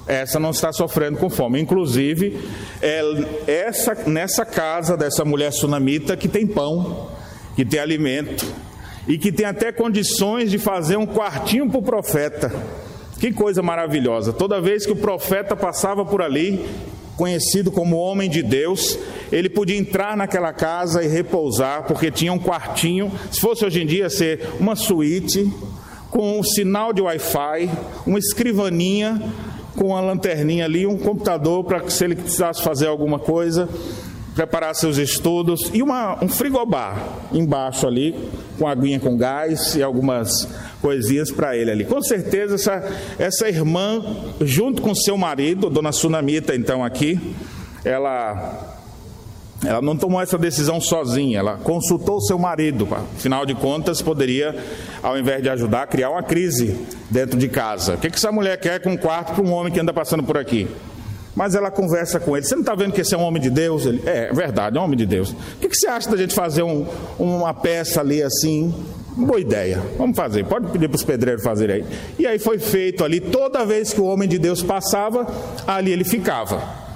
essa 0.05 0.39
não 0.39 0.51
está 0.51 0.71
sofrendo 0.71 1.17
com 1.17 1.29
fome. 1.29 1.59
Inclusive, 1.59 2.39
é 2.81 3.01
essa, 3.45 3.93
nessa 4.07 4.45
casa 4.45 4.95
dessa 4.95 5.25
mulher 5.25 5.51
sunamita 5.51 6.15
que 6.15 6.29
tem 6.29 6.47
pão, 6.47 7.09
que 7.57 7.65
tem 7.65 7.77
alimento 7.77 8.45
e 9.07 9.17
que 9.17 9.31
tem 9.31 9.45
até 9.45 9.71
condições 9.71 10.51
de 10.51 10.57
fazer 10.57 10.97
um 10.97 11.05
quartinho 11.05 11.69
para 11.69 11.79
o 11.79 11.83
profeta. 11.83 12.51
Que 13.19 13.31
coisa 13.31 13.61
maravilhosa! 13.61 14.33
Toda 14.33 14.61
vez 14.61 14.85
que 14.85 14.91
o 14.91 14.95
profeta 14.95 15.55
passava 15.55 16.05
por 16.05 16.21
ali, 16.21 16.63
conhecido 17.15 17.71
como 17.71 17.97
homem 17.97 18.29
de 18.29 18.43
Deus, 18.43 18.97
ele 19.31 19.49
podia 19.49 19.75
entrar 19.75 20.15
naquela 20.15 20.53
casa 20.53 21.03
e 21.03 21.07
repousar, 21.07 21.83
porque 21.87 22.11
tinha 22.11 22.31
um 22.31 22.39
quartinho, 22.39 23.11
se 23.31 23.39
fosse 23.39 23.65
hoje 23.65 23.81
em 23.81 23.87
dia 23.87 24.09
ser 24.09 24.47
uma 24.59 24.75
suíte, 24.75 25.51
com 26.11 26.39
um 26.39 26.43
sinal 26.43 26.93
de 26.93 27.01
Wi-Fi, 27.01 27.69
uma 28.05 28.19
escrivaninha, 28.19 29.21
com 29.75 29.87
uma 29.87 30.01
lanterninha 30.01 30.65
ali, 30.65 30.85
um 30.85 30.97
computador 30.97 31.63
para 31.63 31.89
se 31.89 32.03
ele 32.03 32.15
precisasse 32.15 32.61
fazer 32.61 32.87
alguma 32.87 33.19
coisa, 33.19 33.67
preparar 34.37 34.75
seus 34.75 34.97
estudos 34.97 35.71
e 35.73 35.81
uma, 35.81 36.23
um 36.23 36.29
frigobar 36.29 36.95
embaixo 37.33 37.87
ali, 37.87 38.13
com 38.59 38.67
aguinha 38.67 38.99
com 38.99 39.17
gás 39.17 39.75
e 39.75 39.81
algumas 39.81 40.47
coisinhas 40.79 41.31
para 41.31 41.57
ele 41.57 41.71
ali. 41.71 41.85
Com 41.85 41.99
certeza 42.03 42.53
essa, 42.53 42.87
essa 43.17 43.49
irmã, 43.49 43.99
junto 44.41 44.79
com 44.79 44.93
seu 44.93 45.17
marido, 45.17 45.71
dona 45.71 45.91
Sunamita 45.91 46.55
então 46.55 46.83
aqui, 46.83 47.19
ela 47.83 48.75
ela 49.65 49.81
não 49.81 49.97
tomou 49.97 50.21
essa 50.21 50.37
decisão 50.37 50.79
sozinha, 50.79 51.39
ela 51.39 51.57
consultou 51.57 52.21
seu 52.21 52.37
marido. 52.37 52.87
Afinal 53.15 53.43
de 53.43 53.55
contas, 53.55 54.03
poderia, 54.03 54.55
ao 55.01 55.17
invés 55.17 55.41
de 55.41 55.49
ajudar, 55.49 55.87
criar 55.87 56.11
uma 56.11 56.21
crise 56.21 56.77
dentro 57.09 57.39
de 57.39 57.47
casa. 57.47 57.95
O 57.95 57.97
que, 57.97 58.11
que 58.11 58.17
essa 58.17 58.31
mulher 58.31 58.59
quer 58.59 58.79
com 58.79 58.91
um 58.91 58.97
quarto 58.97 59.33
para 59.33 59.43
um 59.43 59.51
homem 59.51 59.73
que 59.73 59.79
anda 59.79 59.91
passando 59.91 60.21
por 60.21 60.37
aqui? 60.37 60.67
Mas 61.37 61.53
ela 61.53 61.69
conversa 61.69 62.19
com 62.19 62.35
ele. 62.35 62.47
Você 62.47 62.55
não 62.55 62.63
está 62.63 62.73
vendo 62.73 62.93
que 62.93 63.01
esse 63.01 63.13
é 63.13 63.17
um 63.17 63.21
homem 63.21 63.39
de 63.39 63.51
Deus? 63.51 63.85
Ele, 63.85 64.01
é, 64.07 64.33
verdade, 64.33 64.75
é 64.75 64.81
um 64.81 64.83
homem 64.83 64.97
de 64.97 65.05
Deus. 65.05 65.29
O 65.29 65.35
que, 65.61 65.69
que 65.69 65.75
você 65.75 65.85
acha 65.85 66.09
da 66.09 66.17
gente 66.17 66.33
fazer 66.33 66.63
um, 66.63 66.87
uma 67.19 67.53
peça 67.53 68.01
ali 68.01 68.23
assim? 68.23 68.73
Boa 69.15 69.39
ideia, 69.39 69.79
vamos 69.99 70.17
fazer. 70.17 70.43
Pode 70.45 70.65
pedir 70.71 70.89
para 70.89 70.95
os 70.95 71.03
pedreiros 71.03 71.43
fazerem 71.43 71.75
aí. 71.75 71.85
E 72.17 72.25
aí 72.25 72.39
foi 72.39 72.57
feito 72.57 73.03
ali. 73.03 73.19
Toda 73.19 73.63
vez 73.67 73.93
que 73.93 74.01
o 74.01 74.05
homem 74.05 74.27
de 74.27 74.39
Deus 74.39 74.63
passava, 74.63 75.27
ali 75.67 75.91
ele 75.91 76.03
ficava. 76.03 76.86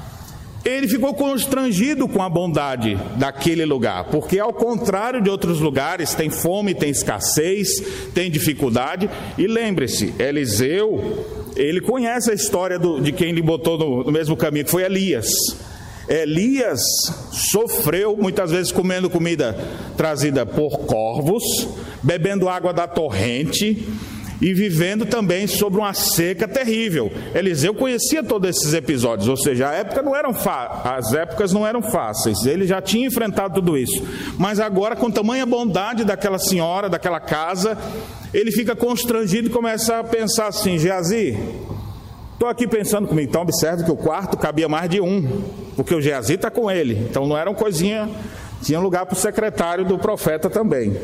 Ele 0.64 0.88
ficou 0.88 1.14
constrangido 1.14 2.08
com 2.08 2.22
a 2.22 2.30
bondade 2.30 2.96
daquele 3.16 3.66
lugar, 3.66 4.06
porque 4.06 4.38
ao 4.38 4.54
contrário 4.54 5.22
de 5.22 5.30
outros 5.30 5.60
lugares, 5.60 6.14
tem 6.14 6.30
fome, 6.30 6.76
tem 6.76 6.92
escassez, 6.92 7.68
tem 8.14 8.30
dificuldade. 8.30 9.10
E 9.40 9.48
lembre-se, 9.48 10.14
Eliseu, 10.20 11.26
ele 11.56 11.82
conhece 11.82 12.30
a 12.30 12.34
história 12.34 12.78
do, 12.78 13.02
de 13.02 13.12
quem 13.12 13.32
lhe 13.32 13.42
botou 13.42 13.78
no, 13.78 14.04
no 14.04 14.12
mesmo 14.12 14.38
caminho, 14.38 14.66
que 14.66 14.72
foi 14.72 14.84
Elias. 14.84 15.30
Elias 16.08 16.82
sofreu 17.32 18.18
muitas 18.18 18.52
vezes 18.52 18.72
comendo 18.72 19.10
comida 19.10 19.58
trazida 19.96 20.46
por 20.46 20.80
corvos, 20.80 21.44
bebendo 22.04 22.50
água 22.50 22.74
da 22.74 22.88
torrente, 22.88 23.88
e 24.42 24.54
vivendo 24.54 25.06
também 25.06 25.46
sobre 25.46 25.80
uma 25.80 25.94
seca 25.94 26.48
terrível. 26.48 27.12
Eliseu 27.36 27.76
conhecia 27.76 28.24
todos 28.24 28.50
esses 28.50 28.74
episódios, 28.74 29.28
ou 29.28 29.38
seja, 29.38 29.70
a 29.70 29.74
época 29.74 30.02
não 30.02 30.16
eram 30.16 30.32
as 30.84 31.14
épocas 31.14 31.54
não 31.54 31.66
eram 31.66 31.82
fáceis. 31.82 32.44
Ele 32.46 32.66
já 32.66 32.82
tinha 32.82 33.08
enfrentado 33.08 33.56
tudo 33.56 33.78
isso. 33.78 34.04
Mas 34.38 34.60
agora, 34.60 34.96
com 34.96 35.12
tamanha 35.12 35.46
bondade 35.46 36.04
daquela 36.04 36.40
senhora, 36.40 36.90
daquela 36.90 37.20
casa, 37.20 37.78
ele 38.34 38.52
fica 38.52 38.76
constrangido 38.76 39.48
e 39.48 39.52
começa 39.52 40.00
a 40.00 40.04
pensar 40.04 40.48
assim: 40.48 40.80
Geazi, 40.80 41.38
estou 42.34 42.50
aqui 42.50 42.68
pensando 42.68 43.08
comigo. 43.08 43.30
Então, 43.30 43.44
observe 43.44 43.84
que 43.84 43.92
o 43.92 43.98
quarto 43.98 44.38
cabia 44.38 44.68
mais 44.68 44.90
de 44.90 45.00
um, 45.00 45.44
porque 45.76 45.94
o 45.94 46.02
Geazi 46.02 46.34
está 46.34 46.50
com 46.50 46.72
ele. 46.72 46.96
Então, 47.10 47.28
não 47.28 47.38
era 47.38 47.50
uma 47.50 47.56
coisinha, 47.56 48.10
tinha 48.64 48.80
lugar 48.80 49.06
para 49.06 49.14
o 49.14 49.20
secretário 49.20 49.86
do 49.86 50.00
profeta 50.00 50.50
também. 50.50 50.98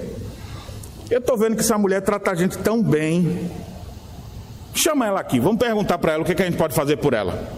Eu 1.09 1.19
estou 1.19 1.37
vendo 1.37 1.55
que 1.55 1.61
essa 1.61 1.77
mulher 1.77 2.01
trata 2.01 2.31
a 2.31 2.35
gente 2.35 2.57
tão 2.57 2.83
bem. 2.83 3.49
Chama 4.73 5.07
ela 5.07 5.21
aqui, 5.21 5.39
vamos 5.39 5.57
perguntar 5.57 5.97
para 5.97 6.13
ela 6.13 6.23
o 6.23 6.25
que, 6.25 6.35
que, 6.35 6.41
a 6.41 6.45
gente 6.45 6.57
pode 6.57 6.75
fazer 6.75 6.97
por 6.97 7.13
ela. 7.13 7.49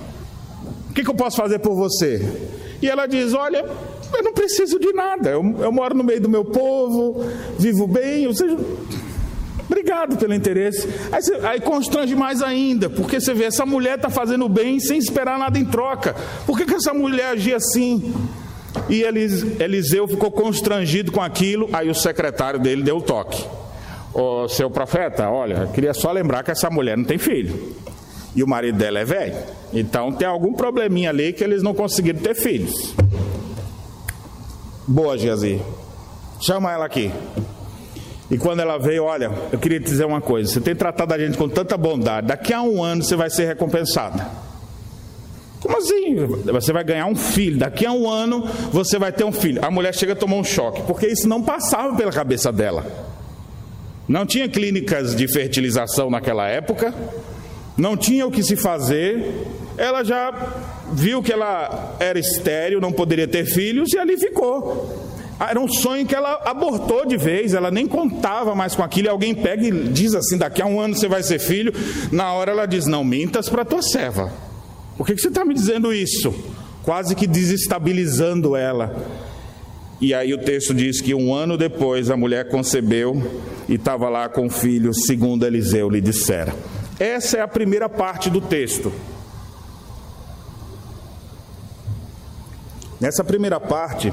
O 0.89 0.93
que, 0.93 1.03
que, 1.03 1.09
eu 1.09 1.15
posso 1.15 1.37
fazer 1.37 1.59
por 1.59 1.75
você? 1.75 2.47
E 2.81 2.87
ela 2.87 3.07
diz: 3.07 3.33
Olha, 3.33 3.65
eu 4.13 4.23
não 4.23 4.33
preciso 4.33 4.79
de 4.79 4.93
nada, 4.93 5.31
eu, 5.31 5.43
eu 5.59 5.71
moro 5.71 5.95
no 5.95 6.03
meio 6.03 6.21
do 6.21 6.29
meu 6.29 6.45
povo, 6.45 7.25
vivo 7.57 7.87
bem, 7.87 8.27
ou 8.27 8.33
seja, 8.33 8.55
obrigado 9.67 10.15
pelo 10.17 10.33
interesse. 10.33 10.87
Aí, 11.11 11.21
você, 11.21 11.33
aí 11.43 11.59
constrange 11.59 12.15
mais 12.15 12.43
ainda, 12.43 12.87
porque 12.89 13.19
você 13.19 13.33
vê, 13.33 13.45
essa 13.45 13.65
mulher 13.65 13.95
está 13.95 14.09
fazendo 14.09 14.47
bem 14.47 14.79
sem 14.79 14.99
esperar 14.99 15.39
nada 15.39 15.57
em 15.57 15.65
troca. 15.65 16.15
Por 16.45 16.55
que, 16.55 16.65
que 16.65 16.75
essa 16.75 16.93
mulher 16.93 17.31
agia 17.31 17.57
assim? 17.57 18.13
E 18.89 19.03
Eliseu 19.03 20.07
ficou 20.07 20.31
constrangido 20.31 21.11
com 21.11 21.21
aquilo, 21.21 21.69
aí 21.73 21.89
o 21.89 21.95
secretário 21.95 22.59
dele 22.59 22.83
deu 22.83 22.97
o 22.97 23.01
toque. 23.01 23.43
Ô 24.13 24.47
seu 24.47 24.69
profeta, 24.69 25.29
olha, 25.29 25.67
queria 25.67 25.93
só 25.93 26.11
lembrar 26.11 26.43
que 26.43 26.51
essa 26.51 26.69
mulher 26.69 26.97
não 26.97 27.05
tem 27.05 27.17
filho. 27.17 27.75
E 28.35 28.43
o 28.43 28.47
marido 28.47 28.77
dela 28.77 28.99
é 28.99 29.05
velho. 29.05 29.35
Então 29.73 30.11
tem 30.11 30.27
algum 30.27 30.53
probleminha 30.53 31.09
ali 31.09 31.33
que 31.33 31.43
eles 31.43 31.63
não 31.63 31.73
conseguiram 31.73 32.19
ter 32.19 32.35
filhos. 32.35 32.93
Boa, 34.87 35.17
Geazi. 35.17 35.61
Chama 36.39 36.71
ela 36.71 36.85
aqui. 36.85 37.11
E 38.31 38.37
quando 38.37 38.59
ela 38.59 38.77
veio, 38.77 39.03
olha, 39.03 39.31
eu 39.51 39.57
queria 39.57 39.79
te 39.79 39.85
dizer 39.85 40.05
uma 40.05 40.21
coisa: 40.21 40.51
você 40.51 40.61
tem 40.61 40.75
tratado 40.75 41.13
a 41.13 41.17
gente 41.17 41.37
com 41.37 41.49
tanta 41.49 41.75
bondade, 41.77 42.27
daqui 42.27 42.53
a 42.53 42.61
um 42.61 42.83
ano 42.83 43.03
você 43.03 43.15
vai 43.15 43.29
ser 43.29 43.45
recompensada. 43.45 44.48
Como 45.61 45.77
assim? 45.77 46.15
Você 46.45 46.71
vai 46.71 46.83
ganhar 46.83 47.05
um 47.05 47.15
filho. 47.15 47.57
Daqui 47.57 47.85
a 47.85 47.91
um 47.91 48.09
ano 48.09 48.47
você 48.71 48.97
vai 48.97 49.11
ter 49.11 49.23
um 49.23 49.31
filho. 49.31 49.63
A 49.63 49.69
mulher 49.69 49.93
chega 49.93 50.13
a 50.13 50.15
tomar 50.15 50.37
um 50.37 50.43
choque, 50.43 50.81
porque 50.83 51.07
isso 51.07 51.27
não 51.27 51.43
passava 51.43 51.95
pela 51.95 52.11
cabeça 52.11 52.51
dela. 52.51 52.85
Não 54.07 54.25
tinha 54.25 54.49
clínicas 54.49 55.15
de 55.15 55.27
fertilização 55.27 56.09
naquela 56.09 56.47
época, 56.47 56.93
não 57.77 57.95
tinha 57.95 58.25
o 58.25 58.31
que 58.31 58.41
se 58.41 58.55
fazer. 58.55 59.45
Ela 59.77 60.03
já 60.03 60.33
viu 60.91 61.21
que 61.21 61.31
ela 61.31 61.95
era 61.99 62.17
estéril, 62.17 62.81
não 62.81 62.91
poderia 62.91 63.27
ter 63.27 63.45
filhos, 63.45 63.93
e 63.93 63.99
ali 63.99 64.17
ficou. 64.17 65.07
Era 65.39 65.59
um 65.59 65.67
sonho 65.67 66.05
que 66.05 66.15
ela 66.15 66.41
abortou 66.43 67.05
de 67.05 67.15
vez, 67.15 67.53
ela 67.53 67.69
nem 67.69 67.87
contava 67.87 68.55
mais 68.55 68.75
com 68.75 68.83
aquilo. 68.83 69.07
E 69.07 69.09
alguém 69.09 69.35
pega 69.35 69.67
e 69.67 69.71
diz 69.89 70.15
assim: 70.15 70.37
daqui 70.37 70.61
a 70.61 70.65
um 70.65 70.79
ano 70.79 70.95
você 70.95 71.07
vai 71.07 71.21
ser 71.21 71.39
filho. 71.39 71.71
Na 72.11 72.33
hora 72.33 72.51
ela 72.51 72.65
diz: 72.65 72.87
não 72.87 73.03
mintas 73.03 73.47
para 73.47 73.63
tua 73.63 73.81
serva. 73.81 74.48
Por 74.99 75.07
que, 75.07 75.15
que 75.15 75.21
você 75.21 75.29
está 75.29 75.45
me 75.45 75.53
dizendo 75.53 75.93
isso? 75.93 76.35
Quase 76.83 77.15
que 77.15 77.25
desestabilizando 77.25 78.53
ela. 78.53 78.93
E 80.01 80.13
aí 80.13 80.33
o 80.33 80.37
texto 80.37 80.73
diz 80.73 80.99
que 80.99 81.15
um 81.15 81.33
ano 81.33 81.57
depois 81.57 82.09
a 82.09 82.17
mulher 82.17 82.49
concebeu 82.49 83.15
e 83.69 83.75
estava 83.75 84.09
lá 84.09 84.27
com 84.27 84.47
o 84.47 84.49
filho, 84.49 84.93
segundo 84.93 85.45
Eliseu 85.45 85.89
lhe 85.89 86.01
dissera. 86.01 86.53
Essa 86.99 87.37
é 87.37 87.41
a 87.41 87.47
primeira 87.47 87.87
parte 87.87 88.29
do 88.29 88.41
texto. 88.41 88.91
Nessa 92.99 93.23
primeira 93.23 93.57
parte, 93.57 94.11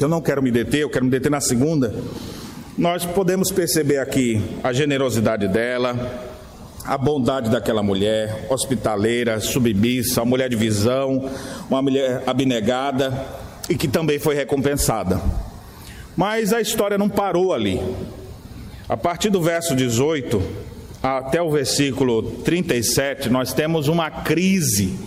eu 0.00 0.08
não 0.08 0.20
quero 0.20 0.42
me 0.42 0.50
deter, 0.50 0.80
eu 0.80 0.90
quero 0.90 1.04
me 1.04 1.12
deter 1.12 1.30
na 1.30 1.40
segunda. 1.40 1.94
Nós 2.76 3.04
podemos 3.06 3.52
perceber 3.52 3.98
aqui 3.98 4.42
a 4.64 4.72
generosidade 4.72 5.46
dela, 5.46 6.31
a 6.84 6.98
bondade 6.98 7.50
daquela 7.50 7.82
mulher, 7.82 8.46
hospitaleira, 8.50 9.40
submissa, 9.40 10.22
uma 10.22 10.30
mulher 10.30 10.48
de 10.48 10.56
visão, 10.56 11.30
uma 11.70 11.80
mulher 11.80 12.22
abnegada 12.26 13.26
e 13.68 13.76
que 13.76 13.86
também 13.86 14.18
foi 14.18 14.34
recompensada. 14.34 15.20
Mas 16.16 16.52
a 16.52 16.60
história 16.60 16.98
não 16.98 17.08
parou 17.08 17.52
ali. 17.52 17.80
A 18.88 18.96
partir 18.96 19.30
do 19.30 19.40
verso 19.40 19.74
18 19.74 20.42
até 21.02 21.40
o 21.40 21.50
versículo 21.50 22.22
37, 22.22 23.30
nós 23.30 23.52
temos 23.52 23.88
uma 23.88 24.10
crise 24.10 24.98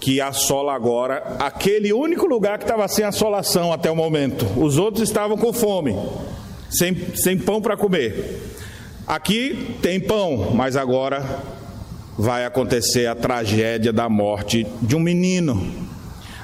que 0.00 0.20
assola 0.20 0.72
agora 0.72 1.36
aquele 1.38 1.92
único 1.92 2.26
lugar 2.26 2.58
que 2.58 2.64
estava 2.64 2.88
sem 2.88 3.04
assolação 3.04 3.72
até 3.72 3.90
o 3.90 3.96
momento. 3.96 4.46
Os 4.56 4.78
outros 4.78 5.08
estavam 5.08 5.36
com 5.36 5.52
fome, 5.52 5.94
sem, 6.70 7.14
sem 7.14 7.36
pão 7.36 7.60
para 7.60 7.76
comer. 7.76 8.40
Aqui 9.10 9.74
tem 9.82 9.98
pão, 9.98 10.52
mas 10.54 10.76
agora 10.76 11.42
vai 12.16 12.44
acontecer 12.44 13.08
a 13.08 13.14
tragédia 13.16 13.92
da 13.92 14.08
morte 14.08 14.64
de 14.80 14.94
um 14.94 15.00
menino. 15.00 15.68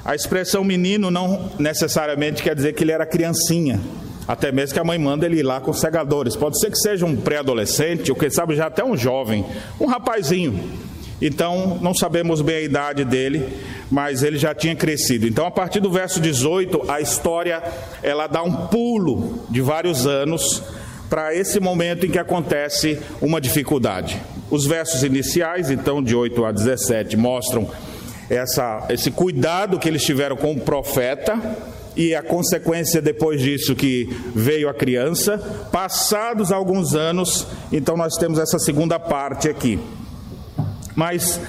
A 0.04 0.16
expressão 0.16 0.64
menino 0.64 1.08
não 1.08 1.48
necessariamente 1.60 2.42
quer 2.42 2.56
dizer 2.56 2.72
que 2.72 2.82
ele 2.82 2.90
era 2.90 3.06
criancinha. 3.06 3.80
Até 4.26 4.50
mesmo 4.50 4.74
que 4.74 4.80
a 4.80 4.84
mãe 4.84 4.98
manda 4.98 5.26
ele 5.26 5.38
ir 5.38 5.42
lá 5.44 5.60
com 5.60 5.72
segadores. 5.72 6.34
Pode 6.34 6.58
ser 6.58 6.72
que 6.72 6.78
seja 6.78 7.06
um 7.06 7.14
pré-adolescente, 7.14 8.10
ou 8.10 8.18
quem 8.18 8.30
sabe 8.30 8.56
já 8.56 8.66
até 8.66 8.84
um 8.84 8.96
jovem, 8.96 9.46
um 9.78 9.86
rapazinho. 9.86 10.58
Então, 11.22 11.78
não 11.80 11.94
sabemos 11.94 12.42
bem 12.42 12.56
a 12.56 12.62
idade 12.62 13.04
dele, 13.04 13.46
mas 13.88 14.24
ele 14.24 14.38
já 14.38 14.52
tinha 14.52 14.74
crescido. 14.74 15.24
Então, 15.28 15.46
a 15.46 15.52
partir 15.52 15.78
do 15.78 15.88
verso 15.88 16.20
18, 16.20 16.90
a 16.90 17.00
história 17.00 17.62
ela 18.02 18.26
dá 18.26 18.42
um 18.42 18.66
pulo 18.66 19.38
de 19.48 19.60
vários 19.60 20.04
anos 20.04 20.64
para 21.08 21.34
esse 21.34 21.60
momento 21.60 22.06
em 22.06 22.10
que 22.10 22.18
acontece 22.18 22.98
uma 23.20 23.40
dificuldade. 23.40 24.20
Os 24.50 24.66
versos 24.66 25.02
iniciais, 25.02 25.70
então, 25.70 26.02
de 26.02 26.14
8 26.14 26.44
a 26.44 26.52
17, 26.52 27.16
mostram 27.16 27.68
essa, 28.28 28.86
esse 28.88 29.10
cuidado 29.10 29.78
que 29.78 29.88
eles 29.88 30.04
tiveram 30.04 30.36
com 30.36 30.52
o 30.52 30.60
profeta 30.60 31.40
e 31.96 32.14
a 32.14 32.22
consequência 32.22 33.00
depois 33.00 33.40
disso 33.40 33.74
que 33.74 34.08
veio 34.34 34.68
a 34.68 34.74
criança. 34.74 35.38
Passados 35.72 36.52
alguns 36.52 36.94
anos, 36.94 37.46
então 37.72 37.96
nós 37.96 38.16
temos 38.16 38.38
essa 38.38 38.58
segunda 38.58 38.98
parte 38.98 39.48
aqui. 39.48 39.78
Mas 40.94 41.40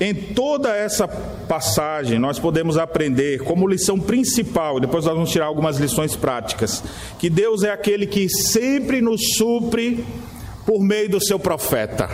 em 0.00 0.14
toda 0.14 0.74
essa 0.74 1.08
passagem, 1.08 2.20
nós 2.20 2.38
podemos 2.38 2.76
aprender 2.78 3.42
como 3.42 3.66
lição 3.66 3.98
principal, 3.98 4.78
depois 4.78 5.04
nós 5.04 5.14
vamos 5.14 5.30
tirar 5.30 5.46
algumas 5.46 5.76
lições 5.78 6.14
práticas, 6.14 6.84
que 7.18 7.28
Deus 7.28 7.64
é 7.64 7.70
aquele 7.70 8.06
que 8.06 8.28
sempre 8.28 9.00
nos 9.00 9.20
supre 9.36 10.04
por 10.64 10.80
meio 10.80 11.08
do 11.08 11.24
seu 11.24 11.38
profeta. 11.38 12.08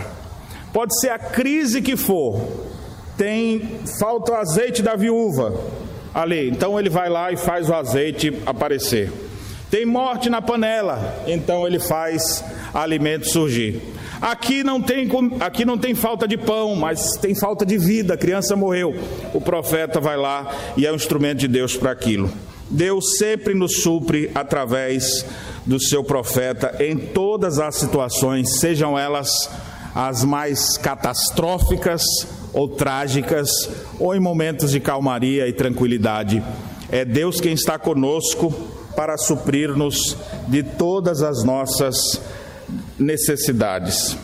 Pode 0.73 0.99
ser 0.99 1.09
a 1.09 1.19
crise 1.19 1.81
que 1.81 1.95
for, 1.95 2.41
tem 3.17 3.79
falta 3.99 4.31
o 4.31 4.35
azeite 4.35 4.81
da 4.81 4.95
viúva 4.95 5.53
ali, 6.11 6.49
então 6.49 6.79
ele 6.79 6.89
vai 6.89 7.07
lá 7.07 7.31
e 7.31 7.37
faz 7.37 7.69
o 7.69 7.73
azeite 7.73 8.33
aparecer. 8.47 9.11
Tem 9.69 9.85
morte 9.85 10.29
na 10.29 10.41
panela, 10.41 11.23
então 11.27 11.67
ele 11.67 11.79
faz 11.79 12.43
alimento 12.73 13.29
surgir. 13.29 13.94
Aqui 14.25 14.63
não 14.63 14.81
tem 14.81 15.07
aqui 15.39 15.63
não 15.63 15.77
tem 15.77 15.93
falta 15.93 16.27
de 16.27 16.35
pão, 16.35 16.75
mas 16.75 17.11
tem 17.21 17.35
falta 17.35 17.63
de 17.63 17.77
vida, 17.77 18.15
a 18.15 18.17
criança 18.17 18.55
morreu. 18.55 18.95
O 19.35 19.39
profeta 19.39 19.99
vai 19.99 20.17
lá 20.17 20.51
e 20.75 20.83
é 20.83 20.91
um 20.91 20.95
instrumento 20.95 21.41
de 21.41 21.47
Deus 21.47 21.77
para 21.77 21.91
aquilo. 21.91 22.31
Deus 22.67 23.19
sempre 23.19 23.53
nos 23.53 23.83
supre 23.83 24.31
através 24.33 25.23
do 25.63 25.79
seu 25.79 26.03
profeta 26.03 26.75
em 26.83 26.97
todas 26.97 27.59
as 27.59 27.75
situações, 27.75 28.57
sejam 28.59 28.97
elas 28.97 29.47
as 29.93 30.23
mais 30.23 30.75
catastróficas 30.75 32.01
ou 32.51 32.67
trágicas, 32.67 33.69
ou 33.99 34.15
em 34.15 34.19
momentos 34.19 34.71
de 34.71 34.79
calmaria 34.79 35.47
e 35.47 35.53
tranquilidade. 35.53 36.43
É 36.91 37.05
Deus 37.05 37.39
quem 37.39 37.53
está 37.53 37.77
conosco 37.77 38.51
para 38.95 39.19
suprir-nos 39.19 40.17
de 40.47 40.63
todas 40.63 41.21
as 41.21 41.43
nossas 41.43 42.19
necessidades. 42.99 44.17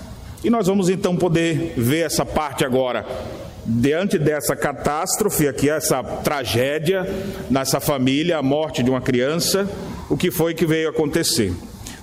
E 0.43 0.49
nós 0.49 0.67
vamos 0.67 0.89
então 0.89 1.15
poder 1.15 1.73
ver 1.77 2.05
essa 2.05 2.25
parte 2.25 2.65
agora. 2.65 3.05
Diante 3.63 4.17
dessa 4.17 4.55
catástrofe 4.55 5.47
aqui, 5.47 5.69
essa 5.69 6.03
tragédia 6.03 7.07
nessa 7.49 7.79
família, 7.79 8.37
a 8.37 8.41
morte 8.41 8.81
de 8.81 8.89
uma 8.89 9.01
criança, 9.01 9.69
o 10.09 10.17
que 10.17 10.31
foi 10.31 10.55
que 10.55 10.65
veio 10.65 10.89
acontecer? 10.89 11.53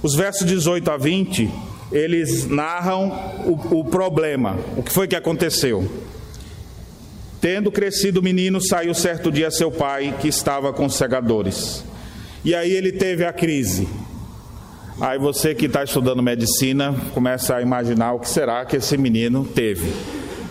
Os 0.01 0.15
versos 0.15 0.47
18 0.47 0.89
a 0.89 0.97
20, 0.97 1.51
eles 1.91 2.47
narram 2.47 3.09
o, 3.45 3.81
o 3.81 3.85
problema, 3.85 4.57
o 4.77 4.83
que 4.83 4.93
foi 4.93 5.09
que 5.09 5.17
aconteceu. 5.17 5.91
Tendo 7.41 7.73
crescido 7.73 8.21
o 8.21 8.23
menino, 8.23 8.61
saiu 8.61 8.95
certo 8.95 9.31
dia 9.31 9.51
seu 9.51 9.71
pai, 9.71 10.15
que 10.21 10.29
estava 10.29 10.73
com 10.73 10.89
segadores. 10.89 11.85
E 12.45 12.55
aí 12.55 12.71
ele 12.71 12.93
teve 12.93 13.25
a 13.25 13.33
crise. 13.33 13.89
Aí 15.01 15.17
você 15.17 15.55
que 15.55 15.67
está 15.67 15.85
estudando 15.85 16.21
medicina 16.21 16.93
começa 17.15 17.55
a 17.55 17.63
imaginar 17.63 18.15
o 18.15 18.19
que 18.19 18.29
será 18.29 18.65
que 18.65 18.77
esse 18.77 18.99
menino 18.99 19.45
teve. 19.45 19.93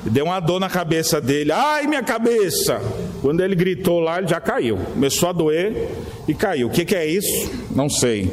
Deu 0.06 0.24
uma 0.24 0.40
dor 0.40 0.58
na 0.58 0.70
cabeça 0.70 1.20
dele, 1.20 1.52
ai 1.52 1.86
minha 1.86 2.02
cabeça! 2.02 2.82
Quando 3.22 3.42
ele 3.42 3.56
gritou 3.56 4.00
lá, 4.00 4.20
ele 4.20 4.28
já 4.28 4.40
caiu. 4.40 4.78
Começou 4.78 5.28
a 5.28 5.34
doer 5.34 5.90
e 6.30 6.34
caiu. 6.34 6.68
O 6.68 6.70
que, 6.70 6.86
que 6.86 6.96
é 6.96 7.06
isso? 7.06 7.52
Não 7.76 7.90
sei. 7.90 8.32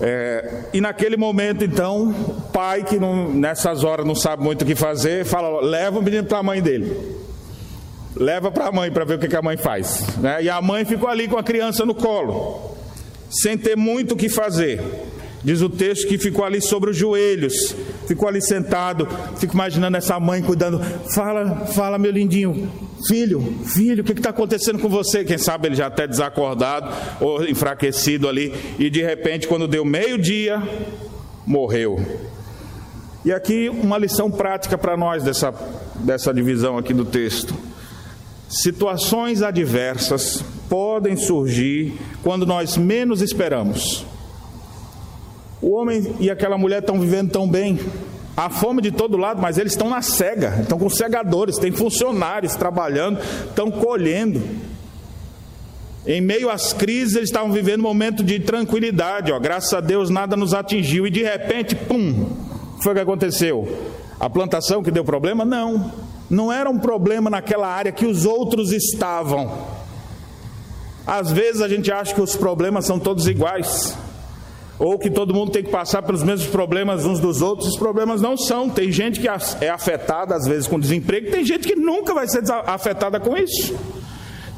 É, 0.00 0.66
e 0.72 0.80
naquele 0.80 1.16
momento, 1.16 1.64
então, 1.64 2.10
o 2.10 2.40
pai, 2.52 2.84
que 2.84 2.96
não, 2.96 3.34
nessas 3.34 3.82
horas 3.82 4.06
não 4.06 4.14
sabe 4.14 4.44
muito 4.44 4.62
o 4.62 4.64
que 4.66 4.76
fazer, 4.76 5.24
fala: 5.24 5.60
leva 5.62 5.98
o 5.98 6.02
menino 6.02 6.24
para 6.24 6.38
a 6.38 6.42
mãe 6.44 6.62
dele. 6.62 7.16
Leva 8.14 8.52
para 8.52 8.66
a 8.66 8.72
mãe 8.72 8.92
para 8.92 9.04
ver 9.04 9.14
o 9.14 9.18
que, 9.18 9.26
que 9.26 9.36
a 9.36 9.42
mãe 9.42 9.56
faz. 9.56 10.16
Né? 10.18 10.44
E 10.44 10.50
a 10.50 10.62
mãe 10.62 10.84
ficou 10.84 11.08
ali 11.08 11.26
com 11.26 11.36
a 11.36 11.42
criança 11.42 11.84
no 11.84 11.94
colo 11.94 12.75
sem 13.30 13.56
ter 13.56 13.76
muito 13.76 14.12
o 14.12 14.16
que 14.16 14.28
fazer. 14.28 14.80
Diz 15.46 15.62
o 15.62 15.68
texto 15.68 16.08
que 16.08 16.18
ficou 16.18 16.44
ali 16.44 16.60
sobre 16.60 16.90
os 16.90 16.96
joelhos, 16.96 17.74
ficou 18.08 18.28
ali 18.28 18.42
sentado, 18.42 19.06
fico 19.38 19.54
imaginando 19.54 19.96
essa 19.96 20.18
mãe 20.18 20.42
cuidando. 20.42 20.80
Fala, 21.14 21.66
fala, 21.66 21.98
meu 21.98 22.10
lindinho, 22.10 22.68
filho, 23.06 23.40
filho, 23.64 24.02
o 24.02 24.04
que 24.04 24.12
está 24.12 24.30
acontecendo 24.30 24.80
com 24.80 24.88
você? 24.88 25.24
Quem 25.24 25.38
sabe 25.38 25.68
ele 25.68 25.76
já 25.76 25.86
até 25.86 26.04
desacordado 26.04 26.92
ou 27.20 27.44
enfraquecido 27.44 28.28
ali, 28.28 28.52
e 28.76 28.90
de 28.90 29.02
repente, 29.02 29.46
quando 29.46 29.68
deu 29.68 29.84
meio-dia, 29.84 30.60
morreu. 31.46 32.04
E 33.24 33.32
aqui 33.32 33.68
uma 33.68 33.98
lição 33.98 34.30
prática 34.30 34.76
para 34.76 34.96
nós 34.96 35.22
dessa, 35.22 35.54
dessa 35.96 36.34
divisão 36.34 36.76
aqui 36.76 36.92
do 36.92 37.04
texto. 37.04 37.54
Situações 38.48 39.42
adversas 39.42 40.44
podem 40.68 41.16
surgir 41.16 41.98
quando 42.22 42.46
nós 42.46 42.76
menos 42.76 43.20
esperamos. 43.20 44.06
O 45.60 45.72
homem 45.72 46.14
e 46.20 46.30
aquela 46.30 46.56
mulher 46.56 46.80
estão 46.80 47.00
vivendo 47.00 47.32
tão 47.32 47.48
bem, 47.48 47.78
há 48.36 48.48
fome 48.48 48.80
de 48.80 48.92
todo 48.92 49.16
lado, 49.16 49.42
mas 49.42 49.58
eles 49.58 49.72
estão 49.72 49.90
na 49.90 50.00
cega, 50.00 50.58
estão 50.62 50.78
com 50.78 50.88
segadores, 50.88 51.58
tem 51.58 51.72
funcionários 51.72 52.54
trabalhando, 52.54 53.18
estão 53.48 53.70
colhendo. 53.70 54.40
Em 56.06 56.20
meio 56.20 56.48
às 56.48 56.72
crises, 56.72 57.16
eles 57.16 57.30
estavam 57.30 57.50
vivendo 57.50 57.80
um 57.80 57.84
momento 57.84 58.22
de 58.22 58.38
tranquilidade, 58.38 59.32
ó, 59.32 59.40
graças 59.40 59.72
a 59.72 59.80
Deus 59.80 60.08
nada 60.08 60.36
nos 60.36 60.54
atingiu, 60.54 61.04
e 61.04 61.10
de 61.10 61.24
repente, 61.24 61.74
pum, 61.74 62.28
o 62.78 62.82
foi 62.82 62.94
que 62.94 63.00
aconteceu? 63.00 63.66
A 64.20 64.30
plantação 64.30 64.84
que 64.84 64.90
deu 64.92 65.04
problema? 65.04 65.44
Não. 65.44 66.05
Não 66.28 66.52
era 66.52 66.68
um 66.68 66.78
problema 66.78 67.30
naquela 67.30 67.68
área 67.68 67.92
que 67.92 68.06
os 68.06 68.24
outros 68.24 68.72
estavam. 68.72 69.52
Às 71.06 71.30
vezes 71.30 71.62
a 71.62 71.68
gente 71.68 71.92
acha 71.92 72.14
que 72.14 72.20
os 72.20 72.34
problemas 72.34 72.84
são 72.84 72.98
todos 72.98 73.28
iguais, 73.28 73.96
ou 74.78 74.98
que 74.98 75.08
todo 75.08 75.32
mundo 75.32 75.52
tem 75.52 75.62
que 75.62 75.70
passar 75.70 76.02
pelos 76.02 76.22
mesmos 76.22 76.48
problemas 76.50 77.04
uns 77.04 77.20
dos 77.20 77.40
outros. 77.40 77.68
Os 77.68 77.78
problemas 77.78 78.20
não 78.20 78.36
são. 78.36 78.68
Tem 78.68 78.90
gente 78.90 79.20
que 79.20 79.28
é 79.28 79.68
afetada 79.68 80.34
às 80.34 80.46
vezes 80.46 80.66
com 80.66 80.80
desemprego, 80.80 81.30
tem 81.30 81.44
gente 81.44 81.66
que 81.66 81.76
nunca 81.76 82.12
vai 82.12 82.26
ser 82.26 82.42
afetada 82.66 83.20
com 83.20 83.36
isso. 83.36 83.76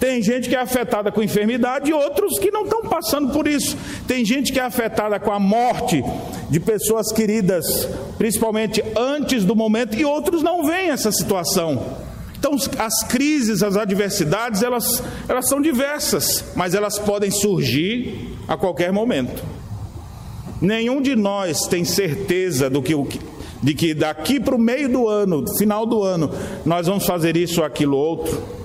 Tem 0.00 0.22
gente 0.22 0.48
que 0.48 0.54
é 0.54 0.60
afetada 0.60 1.10
com 1.10 1.22
enfermidade 1.22 1.90
e 1.90 1.94
outros 1.94 2.38
que 2.38 2.50
não 2.50 2.64
estão 2.64 2.82
passando 2.82 3.32
por 3.32 3.48
isso. 3.48 3.76
Tem 4.06 4.24
gente 4.24 4.52
que 4.52 4.60
é 4.60 4.62
afetada 4.62 5.18
com 5.18 5.32
a 5.32 5.40
morte 5.40 6.02
de 6.48 6.60
pessoas 6.60 7.12
queridas, 7.12 7.88
principalmente 8.16 8.82
antes 8.96 9.44
do 9.44 9.56
momento, 9.56 9.96
e 9.96 10.04
outros 10.04 10.42
não 10.42 10.64
veem 10.64 10.90
essa 10.90 11.10
situação. 11.10 11.96
Então, 12.38 12.54
as 12.78 13.02
crises, 13.08 13.64
as 13.64 13.76
adversidades, 13.76 14.62
elas, 14.62 15.02
elas 15.28 15.48
são 15.48 15.60
diversas, 15.60 16.44
mas 16.54 16.72
elas 16.72 16.96
podem 16.96 17.32
surgir 17.32 18.36
a 18.46 18.56
qualquer 18.56 18.92
momento. 18.92 19.42
Nenhum 20.60 21.00
de 21.02 21.16
nós 21.16 21.66
tem 21.66 21.84
certeza 21.84 22.70
do 22.70 22.80
que, 22.80 22.94
de 23.60 23.74
que 23.74 23.92
daqui 23.94 24.38
para 24.38 24.54
o 24.54 24.58
meio 24.58 24.88
do 24.88 25.08
ano, 25.08 25.44
final 25.56 25.84
do 25.84 26.04
ano, 26.04 26.30
nós 26.64 26.86
vamos 26.86 27.04
fazer 27.04 27.36
isso 27.36 27.60
ou 27.60 27.66
aquilo 27.66 27.96
outro. 27.96 28.58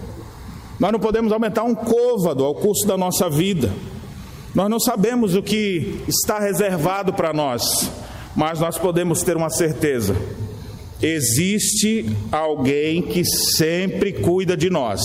Nós 0.84 0.92
não 0.92 1.00
podemos 1.00 1.32
aumentar 1.32 1.64
um 1.64 1.74
côvado 1.74 2.44
ao 2.44 2.54
curso 2.54 2.86
da 2.86 2.98
nossa 2.98 3.30
vida. 3.30 3.72
Nós 4.54 4.70
não 4.70 4.82
sabemos 4.82 5.34
o 5.34 5.42
que 5.42 6.02
está 6.10 6.40
reservado 6.40 7.14
para 7.14 7.32
nós, 7.32 7.90
mas 8.36 8.60
nós 8.60 8.78
podemos 8.78 9.24
ter 9.24 9.38
uma 9.38 9.50
certeza: 9.50 10.14
existe 11.02 12.06
alguém 12.30 13.02
que 13.02 13.24
sempre 13.24 14.12
cuida 14.12 14.58
de 14.58 14.70
nós, 14.70 15.02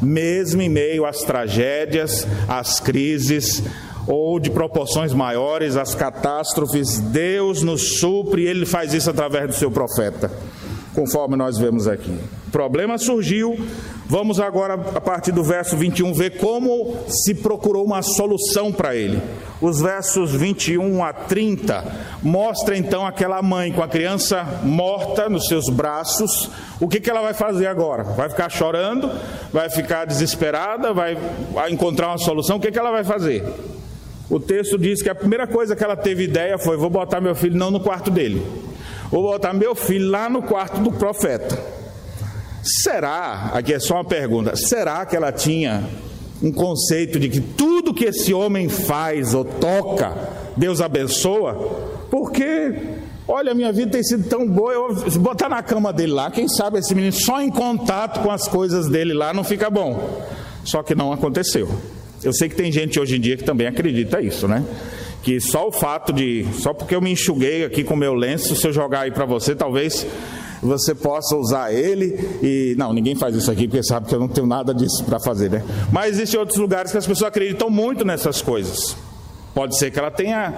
mesmo 0.00 0.62
em 0.62 0.68
meio 0.68 1.04
às 1.04 1.24
tragédias, 1.24 2.24
às 2.46 2.78
crises 2.78 3.60
ou 4.06 4.38
de 4.38 4.50
proporções 4.50 5.12
maiores, 5.12 5.76
às 5.76 5.96
catástrofes. 5.96 7.00
Deus 7.00 7.60
nos 7.64 7.98
supre 7.98 8.42
e 8.42 8.46
Ele 8.46 8.64
faz 8.64 8.94
isso 8.94 9.10
através 9.10 9.48
do 9.48 9.54
seu 9.54 9.68
profeta, 9.72 10.30
conforme 10.94 11.34
nós 11.34 11.58
vemos 11.58 11.88
aqui. 11.88 12.16
O 12.46 12.50
problema 12.52 12.96
surgiu, 12.96 13.58
Vamos 14.10 14.40
agora, 14.40 14.72
a 14.72 15.00
partir 15.02 15.32
do 15.32 15.44
verso 15.44 15.76
21, 15.76 16.14
ver 16.14 16.38
como 16.38 16.96
se 17.08 17.34
procurou 17.34 17.84
uma 17.84 18.00
solução 18.00 18.72
para 18.72 18.96
ele. 18.96 19.20
Os 19.60 19.82
versos 19.82 20.32
21 20.32 21.04
a 21.04 21.12
30 21.12 21.84
mostra 22.22 22.74
então 22.74 23.06
aquela 23.06 23.42
mãe 23.42 23.70
com 23.70 23.82
a 23.82 23.88
criança 23.88 24.60
morta 24.62 25.28
nos 25.28 25.46
seus 25.46 25.68
braços. 25.68 26.48
O 26.80 26.88
que, 26.88 27.00
que 27.00 27.10
ela 27.10 27.20
vai 27.20 27.34
fazer 27.34 27.66
agora? 27.66 28.02
Vai 28.02 28.30
ficar 28.30 28.48
chorando? 28.48 29.10
Vai 29.52 29.68
ficar 29.68 30.06
desesperada? 30.06 30.94
Vai 30.94 31.18
encontrar 31.70 32.08
uma 32.08 32.18
solução? 32.18 32.56
O 32.56 32.60
que, 32.60 32.72
que 32.72 32.78
ela 32.78 32.90
vai 32.90 33.04
fazer? 33.04 33.44
O 34.30 34.40
texto 34.40 34.78
diz 34.78 35.02
que 35.02 35.10
a 35.10 35.14
primeira 35.14 35.46
coisa 35.46 35.76
que 35.76 35.84
ela 35.84 35.96
teve 35.96 36.24
ideia 36.24 36.56
foi: 36.56 36.78
vou 36.78 36.88
botar 36.88 37.20
meu 37.20 37.34
filho 37.34 37.58
não 37.58 37.70
no 37.70 37.80
quarto 37.80 38.10
dele, 38.10 38.42
vou 39.10 39.22
botar 39.22 39.52
meu 39.52 39.74
filho 39.74 40.10
lá 40.10 40.30
no 40.30 40.42
quarto 40.42 40.80
do 40.80 40.92
profeta. 40.92 41.77
Será, 42.62 43.50
aqui 43.54 43.72
é 43.72 43.78
só 43.78 43.94
uma 43.94 44.04
pergunta, 44.04 44.56
será 44.56 45.06
que 45.06 45.16
ela 45.16 45.32
tinha 45.32 45.84
um 46.42 46.52
conceito 46.52 47.18
de 47.18 47.28
que 47.28 47.40
tudo 47.40 47.94
que 47.94 48.04
esse 48.04 48.32
homem 48.32 48.68
faz 48.68 49.34
ou 49.34 49.44
toca, 49.44 50.14
Deus 50.56 50.80
abençoa? 50.80 51.54
Porque, 52.10 52.74
olha, 53.26 53.54
minha 53.54 53.72
vida 53.72 53.92
tem 53.92 54.02
sido 54.02 54.28
tão 54.28 54.46
boa, 54.46 54.72
eu 54.72 55.10
se 55.10 55.18
botar 55.18 55.48
na 55.48 55.62
cama 55.62 55.92
dele 55.92 56.12
lá, 56.12 56.30
quem 56.30 56.48
sabe 56.48 56.78
esse 56.78 56.94
menino 56.94 57.12
só 57.12 57.40
em 57.40 57.50
contato 57.50 58.20
com 58.20 58.30
as 58.30 58.48
coisas 58.48 58.88
dele 58.88 59.14
lá 59.14 59.32
não 59.32 59.44
fica 59.44 59.70
bom. 59.70 60.22
Só 60.64 60.82
que 60.82 60.94
não 60.94 61.12
aconteceu. 61.12 61.68
Eu 62.22 62.32
sei 62.32 62.48
que 62.48 62.54
tem 62.54 62.70
gente 62.70 62.98
hoje 62.98 63.16
em 63.16 63.20
dia 63.20 63.36
que 63.36 63.44
também 63.44 63.66
acredita 63.66 64.20
isso, 64.20 64.46
né? 64.48 64.64
Que 65.22 65.40
só 65.40 65.68
o 65.68 65.72
fato 65.72 66.12
de, 66.12 66.46
só 66.60 66.74
porque 66.74 66.94
eu 66.94 67.00
me 67.00 67.10
enxuguei 67.12 67.64
aqui 67.64 67.84
com 67.84 67.96
meu 67.96 68.12
lenço, 68.12 68.54
se 68.54 68.66
eu 68.66 68.72
jogar 68.72 69.00
aí 69.00 69.10
para 69.10 69.24
você, 69.24 69.54
talvez 69.54 70.06
você 70.62 70.94
possa 70.94 71.36
usar 71.36 71.72
ele 71.72 72.38
e 72.42 72.74
não, 72.76 72.92
ninguém 72.92 73.14
faz 73.14 73.34
isso 73.34 73.50
aqui 73.50 73.68
porque 73.68 73.82
sabe 73.82 74.06
que 74.06 74.14
eu 74.14 74.20
não 74.20 74.28
tenho 74.28 74.46
nada 74.46 74.74
disso 74.74 75.04
para 75.04 75.20
fazer, 75.20 75.50
né? 75.50 75.64
Mas 75.92 76.14
existem 76.14 76.38
outros 76.38 76.58
lugares 76.58 76.90
que 76.90 76.98
as 76.98 77.06
pessoas 77.06 77.28
acreditam 77.28 77.70
muito 77.70 78.04
nessas 78.04 78.42
coisas. 78.42 78.96
Pode 79.54 79.76
ser 79.76 79.90
que 79.90 79.98
ela 79.98 80.10
tenha 80.10 80.54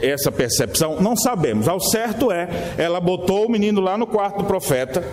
essa 0.00 0.32
percepção, 0.32 1.00
não 1.00 1.16
sabemos. 1.16 1.68
Ao 1.68 1.80
certo 1.80 2.30
é, 2.30 2.74
ela 2.78 3.00
botou 3.00 3.46
o 3.46 3.50
menino 3.50 3.80
lá 3.80 3.98
no 3.98 4.06
quarto 4.06 4.38
do 4.38 4.44
profeta 4.44 5.04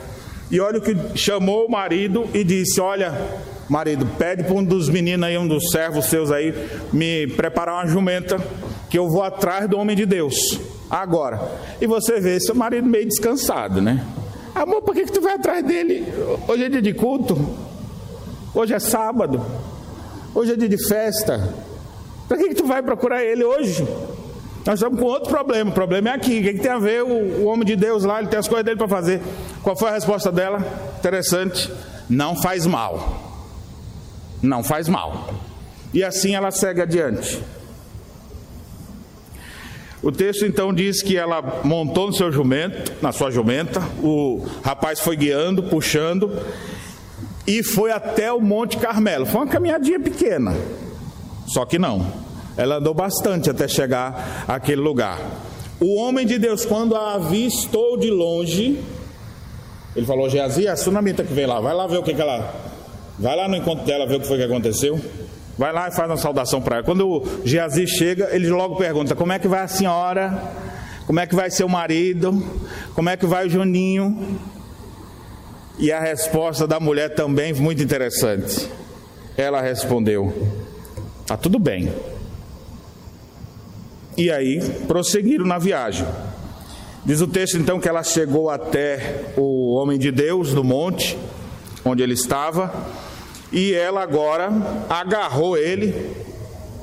e 0.52 0.60
olha 0.60 0.80
o 0.80 0.82
que 0.82 0.96
chamou 1.16 1.66
o 1.66 1.72
marido 1.72 2.28
e 2.34 2.44
disse: 2.44 2.80
Olha, 2.80 3.14
marido, 3.68 4.06
pede 4.18 4.44
para 4.44 4.54
um 4.54 4.64
dos 4.64 4.90
meninos 4.90 5.28
aí, 5.28 5.38
um 5.38 5.48
dos 5.48 5.70
servos 5.72 6.06
seus 6.06 6.32
aí, 6.32 6.54
me 6.94 7.28
preparar 7.28 7.76
uma 7.76 7.88
jumenta, 7.88 8.38
que 8.90 8.98
eu 8.98 9.10
vou 9.10 9.22
atrás 9.22 9.70
do 9.70 9.78
homem 9.78 9.96
de 9.96 10.06
Deus 10.06 10.79
agora. 10.90 11.40
E 11.80 11.88
você 11.88 12.20
vê 12.20 12.40
seu 12.40 12.56
marido 12.56 12.88
meio 12.88 13.08
descansado, 13.08 13.82
né? 13.82 14.06
Amor, 14.56 14.82
por 14.82 14.94
que, 14.94 15.06
que 15.06 15.12
tu 15.12 15.22
vai 15.22 15.36
atrás 15.36 15.64
dele? 15.64 16.06
Hoje 16.48 16.64
é 16.66 16.70
dia 16.70 16.82
de 16.82 16.94
culto. 16.94 17.38
Hoje 18.54 18.74
é 18.74 18.80
sábado. 18.80 19.46
Hoje 20.34 20.54
é 20.54 20.56
dia 20.56 20.70
de 20.70 20.88
festa. 20.88 21.54
Para 22.28 22.38
que, 22.38 22.50
que 22.50 22.56
tu 22.56 22.66
vai 22.66 22.82
procurar 22.82 23.24
ele 23.24 23.44
hoje? 23.44 23.88
Nós 24.66 24.76
estamos 24.80 25.00
com 25.00 25.06
outro 25.06 25.30
problema. 25.30 25.70
O 25.70 25.74
problema 25.74 26.10
é 26.10 26.14
aqui. 26.14 26.40
O 26.40 26.44
que, 26.44 26.54
que 26.54 26.60
tem 26.60 26.72
a 26.72 26.80
ver 26.80 27.04
o, 27.04 27.42
o 27.42 27.46
homem 27.46 27.66
de 27.66 27.76
Deus 27.76 28.04
lá? 28.04 28.20
Ele 28.20 28.28
tem 28.28 28.40
as 28.40 28.48
coisas 28.48 28.66
dele 28.66 28.78
para 28.78 28.88
fazer. 28.88 29.22
Qual 29.64 29.76
foi 29.76 29.90
a 29.90 29.94
resposta 29.94 30.32
dela? 30.32 30.60
Interessante. 30.98 31.72
Não 32.10 32.36
faz 32.36 32.66
mal. 32.66 33.32
Não 34.42 34.64
faz 34.64 34.88
mal. 34.88 35.34
E 35.94 36.04
assim 36.04 36.36
ela 36.36 36.52
segue 36.52 36.82
adiante. 36.82 37.42
O 40.02 40.12
texto 40.12 40.46
então 40.46 40.74
diz 40.74 41.02
que 41.02 41.18
ela 41.18 41.62
montou 41.64 42.08
no 42.08 42.14
seu 42.14 42.32
jumento, 42.32 42.94
na 43.02 43.12
sua 43.12 43.30
jumenta, 43.32 43.82
o 44.02 44.46
rapaz 44.64 45.00
foi 45.00 45.18
guiando, 45.18 45.64
puxando 45.64 46.32
e 47.46 47.62
foi 47.62 47.92
até 47.92 48.32
o 48.32 48.40
Monte 48.40 48.78
Carmelo. 48.78 49.26
Foi 49.26 49.42
uma 49.42 49.48
caminhadinha 49.48 50.00
pequena, 50.00 50.56
só 51.48 51.66
que 51.66 51.78
não. 51.78 52.06
Ela 52.56 52.78
andou 52.78 52.94
bastante 52.94 53.50
até 53.50 53.68
chegar 53.68 54.46
àquele 54.48 54.82
lugar. 54.82 55.20
O 55.82 55.96
homem 55.96 56.26
de 56.26 56.38
Deus, 56.38 56.66
quando 56.66 56.96
a 56.96 57.16
avistou 57.16 57.98
de 57.98 58.10
longe, 58.10 58.82
ele 59.96 60.06
falou: 60.06 60.30
Geazi, 60.30 60.68
a 60.68 60.78
sunamita 60.78 61.24
que 61.24 61.34
vem 61.34 61.46
lá, 61.46 61.60
vai 61.60 61.74
lá 61.74 61.88
ver 61.88 61.98
o 61.98 62.04
que, 62.04 62.14
que 62.14 62.22
ela. 62.22 62.54
Vai 63.18 63.36
lá 63.36 63.50
no 63.50 63.56
encontro 63.58 63.86
dela 63.86 64.06
ver 64.06 64.16
o 64.16 64.20
que 64.22 64.28
foi 64.28 64.38
que 64.38 64.44
aconteceu. 64.44 65.00
Vai 65.60 65.74
lá 65.74 65.90
e 65.90 65.92
faz 65.92 66.10
uma 66.10 66.16
saudação 66.16 66.62
para 66.62 66.78
ela. 66.78 66.86
Quando 66.86 67.06
o 67.06 67.42
Geazi 67.44 67.86
chega, 67.86 68.30
ele 68.32 68.48
logo 68.48 68.78
pergunta: 68.78 69.14
Como 69.14 69.34
é 69.34 69.38
que 69.38 69.46
vai 69.46 69.60
a 69.60 69.68
senhora? 69.68 70.42
Como 71.06 71.20
é 71.20 71.28
que 71.28 71.36
vai 71.36 71.52
seu 71.52 71.68
marido? 71.68 72.42
Como 72.96 73.10
é 73.10 73.18
que 73.18 73.26
vai 73.26 73.46
o 73.46 73.50
Juninho? 73.50 74.40
E 75.78 75.92
a 75.92 76.00
resposta 76.00 76.66
da 76.66 76.80
mulher 76.80 77.14
também 77.14 77.52
muito 77.52 77.84
interessante. 77.84 78.70
Ela 79.36 79.60
respondeu: 79.60 80.34
Tá 81.28 81.36
tudo 81.36 81.60
bem. 81.60 81.94
E 84.16 84.32
aí 84.32 84.62
prosseguiram 84.88 85.46
na 85.46 85.58
viagem. 85.58 86.08
Diz 87.04 87.20
o 87.20 87.28
texto 87.28 87.58
então 87.58 87.82
que 87.82 87.90
ela 87.90 88.02
chegou 88.02 88.50
até 88.50 89.26
o 89.36 89.74
homem 89.74 90.00
de 90.00 90.10
Deus 90.10 90.54
no 90.54 90.64
monte 90.64 91.18
onde 91.84 92.02
ele 92.02 92.14
estava 92.14 92.74
e 93.52 93.74
ela 93.74 94.04
agora 94.04 94.52
agarrou 94.90 95.58
ele, 95.58 95.94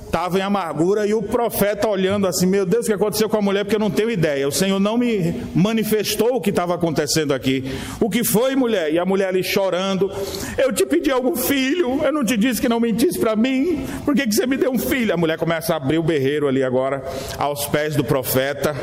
estava 0.05 0.39
em 0.39 0.43
amargura, 0.43 1.07
e 1.07 1.15
o 1.15 1.23
profeta 1.23 1.87
olhando 1.87 2.27
assim: 2.27 2.47
Meu 2.47 2.67
Deus, 2.67 2.87
o 2.87 2.89
que 2.89 2.95
aconteceu 2.95 3.29
com 3.29 3.37
a 3.37 3.43
mulher? 3.43 3.65
Porque 3.65 3.77
eu 3.77 3.81
não 3.81 3.91
tenho 3.91 4.11
ideia. 4.11 4.49
O 4.49 4.53
Senhor 4.53 4.81
não 4.81 4.99
me 4.99 5.43
manifestou 5.55 6.37
o 6.37 6.41
que 6.41 6.51
estava 6.51 6.75
acontecendo 6.75 7.33
aqui. 7.33 7.71
O 8.01 8.11
que 8.11 8.25
foi, 8.25 8.57
mulher? 8.57 8.93
E 8.93 8.99
a 8.99 9.05
mulher 9.05 9.29
ali 9.29 9.45
chorando: 9.45 10.11
Eu 10.59 10.73
te 10.73 10.85
pedi 10.87 11.11
algum 11.11 11.37
filho, 11.37 12.03
eu 12.03 12.13
não 12.13 12.25
te 12.25 12.37
disse 12.37 12.61
que 12.61 12.69
não 12.69 12.81
mentisse 12.81 13.19
para 13.19 13.37
mim, 13.37 13.87
por 14.05 14.15
que, 14.15 14.27
que 14.27 14.35
você 14.35 14.47
me 14.47 14.57
deu 14.57 14.73
um 14.73 14.79
filho? 14.79 15.15
A 15.15 15.17
mulher 15.17 15.39
começa 15.39 15.75
a 15.75 15.77
abrir 15.77 15.99
o 15.99 16.03
berreiro 16.03 16.49
ali 16.49 16.65
agora, 16.65 17.05
aos 17.39 17.67
pés 17.67 17.95
do 17.95 18.03
profeta. 18.03 18.75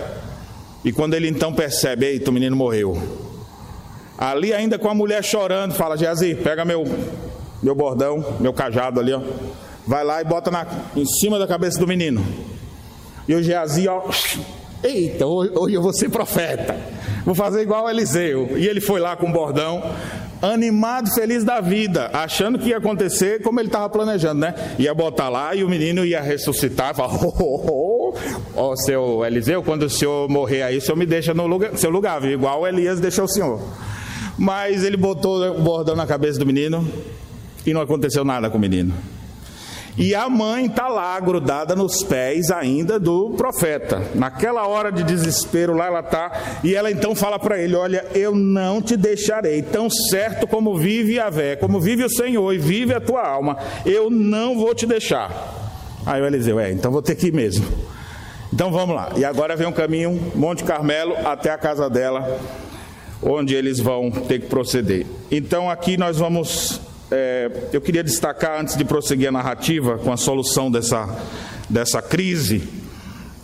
E 0.85 0.91
quando 0.91 1.15
ele 1.15 1.27
então 1.27 1.53
percebe: 1.53 2.05
Eita, 2.05 2.29
o 2.29 2.33
menino 2.33 2.55
morreu. 2.55 2.97
Ali 4.17 4.53
ainda 4.53 4.77
com 4.77 4.87
a 4.87 4.93
mulher 4.93 5.23
chorando, 5.23 5.73
fala: 5.73 5.97
Geazi, 5.97 6.35
pega 6.35 6.63
meu 6.63 6.85
meu 7.63 7.73
bordão, 7.73 8.23
meu 8.39 8.53
cajado 8.53 8.99
ali, 8.99 9.13
ó. 9.13 9.21
Vai 9.87 10.03
lá 10.03 10.21
e 10.21 10.25
bota 10.25 10.51
na, 10.51 10.67
em 10.95 11.05
cima 11.05 11.39
da 11.39 11.47
cabeça 11.47 11.79
do 11.79 11.87
menino. 11.87 12.23
E 13.27 13.33
o 13.33 13.41
Geazi, 13.41 13.87
ó. 13.87 14.03
Eita, 14.83 15.25
hoje 15.25 15.73
eu 15.73 15.81
vou 15.81 15.93
ser 15.93 16.09
profeta. 16.09 16.77
Vou 17.25 17.33
fazer 17.33 17.61
igual 17.61 17.89
Eliseu. 17.89 18.57
E 18.57 18.67
ele 18.67 18.81
foi 18.81 18.99
lá 18.99 19.15
com 19.15 19.29
o 19.29 19.31
bordão, 19.31 19.81
animado, 20.41 21.09
feliz 21.13 21.45
da 21.45 21.61
vida, 21.61 22.09
achando 22.11 22.59
que 22.59 22.69
ia 22.69 22.77
acontecer 22.77 23.41
como 23.41 23.61
ele 23.61 23.69
estava 23.69 23.87
planejando, 23.87 24.41
né? 24.41 24.53
Ia 24.77 24.93
botar 24.93 25.29
lá 25.29 25.55
e 25.55 25.63
o 25.63 25.69
menino 25.69 26.05
ia 26.05 26.21
ressuscitar. 26.21 26.93
Falar, 26.93 27.13
oh, 27.23 27.33
oh, 27.39 28.13
oh, 28.55 28.61
oh, 28.61 28.75
seu 28.75 29.23
Eliseu, 29.25 29.63
quando 29.63 29.83
o 29.83 29.89
senhor 29.89 30.29
morrer 30.29 30.63
aí, 30.63 30.77
o 30.77 30.81
senhor 30.81 30.97
me 30.97 31.05
deixa 31.05 31.33
no 31.33 31.47
lugar, 31.47 31.77
seu 31.77 31.89
lugar, 31.89 32.19
viu? 32.19 32.31
igual 32.31 32.67
Elias 32.67 32.99
deixou 32.99 33.23
o 33.23 33.29
senhor. 33.29 33.61
Mas 34.37 34.83
ele 34.83 34.97
botou 34.97 35.49
o 35.49 35.61
bordão 35.61 35.95
na 35.95 36.05
cabeça 36.05 36.39
do 36.39 36.45
menino, 36.45 36.85
e 37.65 37.73
não 37.73 37.81
aconteceu 37.81 38.23
nada 38.23 38.49
com 38.49 38.57
o 38.57 38.61
menino. 38.61 38.93
E 39.95 40.15
a 40.15 40.27
mãe 40.27 40.65
está 40.65 40.87
lá, 40.87 41.19
grudada 41.19 41.75
nos 41.75 42.01
pés 42.03 42.49
ainda 42.49 42.99
do 42.99 43.31
profeta. 43.37 44.01
Naquela 44.15 44.67
hora 44.67 44.91
de 44.91 45.03
desespero, 45.03 45.75
lá 45.75 45.85
ela 45.85 45.99
está. 45.99 46.31
E 46.63 46.73
ela 46.73 46.89
então 46.89 47.13
fala 47.13 47.37
para 47.37 47.59
ele: 47.59 47.75
Olha, 47.75 48.03
eu 48.15 48.33
não 48.33 48.81
te 48.81 48.97
deixarei, 48.97 49.61
tão 49.61 49.89
certo 49.89 50.47
como 50.47 50.77
vive 50.77 51.19
a 51.19 51.29
vé, 51.29 51.55
como 51.55 51.79
vive 51.79 52.03
o 52.03 52.09
Senhor 52.09 52.51
e 52.53 52.57
vive 52.57 52.93
a 52.93 52.99
tua 52.99 53.21
alma, 53.21 53.57
eu 53.85 54.09
não 54.09 54.57
vou 54.57 54.73
te 54.73 54.87
deixar. 54.87 55.31
Aí 56.05 56.19
o 56.19 56.25
Eliseu: 56.25 56.59
É, 56.59 56.71
então 56.71 56.91
vou 56.91 57.01
ter 57.01 57.15
que 57.15 57.27
ir 57.27 57.33
mesmo. 57.33 57.65
Então 58.51 58.71
vamos 58.71 58.95
lá. 58.95 59.11
E 59.15 59.23
agora 59.23 59.55
vem 59.55 59.67
um 59.67 59.71
caminho, 59.71 60.31
Monte 60.33 60.63
Carmelo, 60.63 61.15
até 61.23 61.51
a 61.51 61.57
casa 61.57 61.87
dela, 61.87 62.39
onde 63.21 63.53
eles 63.53 63.79
vão 63.79 64.09
ter 64.09 64.39
que 64.39 64.47
proceder. 64.47 65.05
Então 65.31 65.69
aqui 65.69 65.97
nós 65.97 66.17
vamos 66.17 66.81
é, 67.13 67.51
eu 67.71 67.79
queria 67.79 68.03
destacar, 68.03 68.59
antes 68.59 68.75
de 68.75 68.83
prosseguir 68.83 69.27
a 69.27 69.31
narrativa 69.31 69.99
com 69.99 70.11
a 70.11 70.17
solução 70.17 70.71
dessa, 70.71 71.07
dessa 71.69 72.01
crise, 72.01 72.67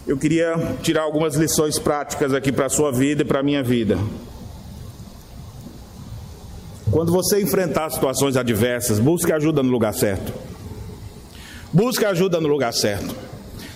eu 0.07 0.17
queria 0.17 0.55
tirar 0.81 1.03
algumas 1.03 1.35
lições 1.35 1.77
práticas 1.77 2.33
aqui 2.33 2.51
para 2.51 2.65
a 2.65 2.69
sua 2.69 2.91
vida 2.91 3.21
e 3.21 3.25
para 3.25 3.41
a 3.41 3.43
minha 3.43 3.61
vida. 3.61 3.99
Quando 6.89 7.11
você 7.11 7.39
enfrentar 7.39 7.91
situações 7.91 8.35
adversas, 8.35 8.97
busque 8.97 9.31
ajuda 9.31 9.61
no 9.61 9.69
lugar 9.69 9.93
certo. 9.93 10.33
Busque 11.71 12.03
ajuda 12.03 12.41
no 12.41 12.47
lugar 12.47 12.73
certo. 12.73 13.15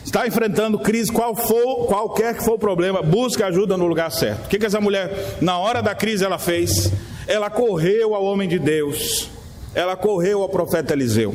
Está 0.04 0.26
enfrentando 0.26 0.80
crise, 0.80 1.12
qual 1.12 1.36
for, 1.36 1.86
qualquer 1.86 2.36
que 2.36 2.44
for 2.44 2.54
o 2.54 2.60
problema, 2.60 3.04
busque 3.04 3.44
ajuda 3.44 3.78
no 3.78 3.86
lugar 3.86 4.12
certo. 4.12 4.46
O 4.46 4.50
que, 4.50 4.58
que 4.58 4.66
essa 4.66 4.82
mulher, 4.82 5.38
na 5.40 5.60
hora 5.60 5.84
da 5.84 5.94
crise, 5.94 6.26
ela 6.26 6.40
fez? 6.40 6.92
Ela 7.28 7.52
correu 7.52 8.16
ao 8.16 8.26
homem 8.26 8.50
de 8.50 8.58
Deus 8.58 9.30
ela 9.74 9.96
correu 9.96 10.42
ao 10.42 10.50
profeta 10.50 10.94
Eliseu. 10.94 11.34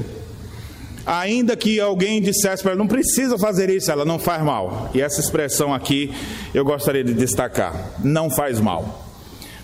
Ainda 1.07 1.57
que 1.57 1.81
alguém 1.81 2.21
dissesse 2.21 2.63
para 2.63 2.73
ela, 2.73 2.79
não 2.79 2.87
precisa 2.87 3.39
fazer 3.39 3.71
isso, 3.71 3.91
ela 3.91 4.05
não 4.05 4.19
faz 4.19 4.43
mal. 4.43 4.91
E 4.95 5.01
essa 5.01 5.21
expressão 5.21 5.73
aqui 5.73 6.13
eu 6.53 6.65
gostaria 6.65 7.03
de 7.03 7.15
destacar: 7.15 7.75
não 8.05 8.29
faz 8.31 8.61
mal. 8.61 9.07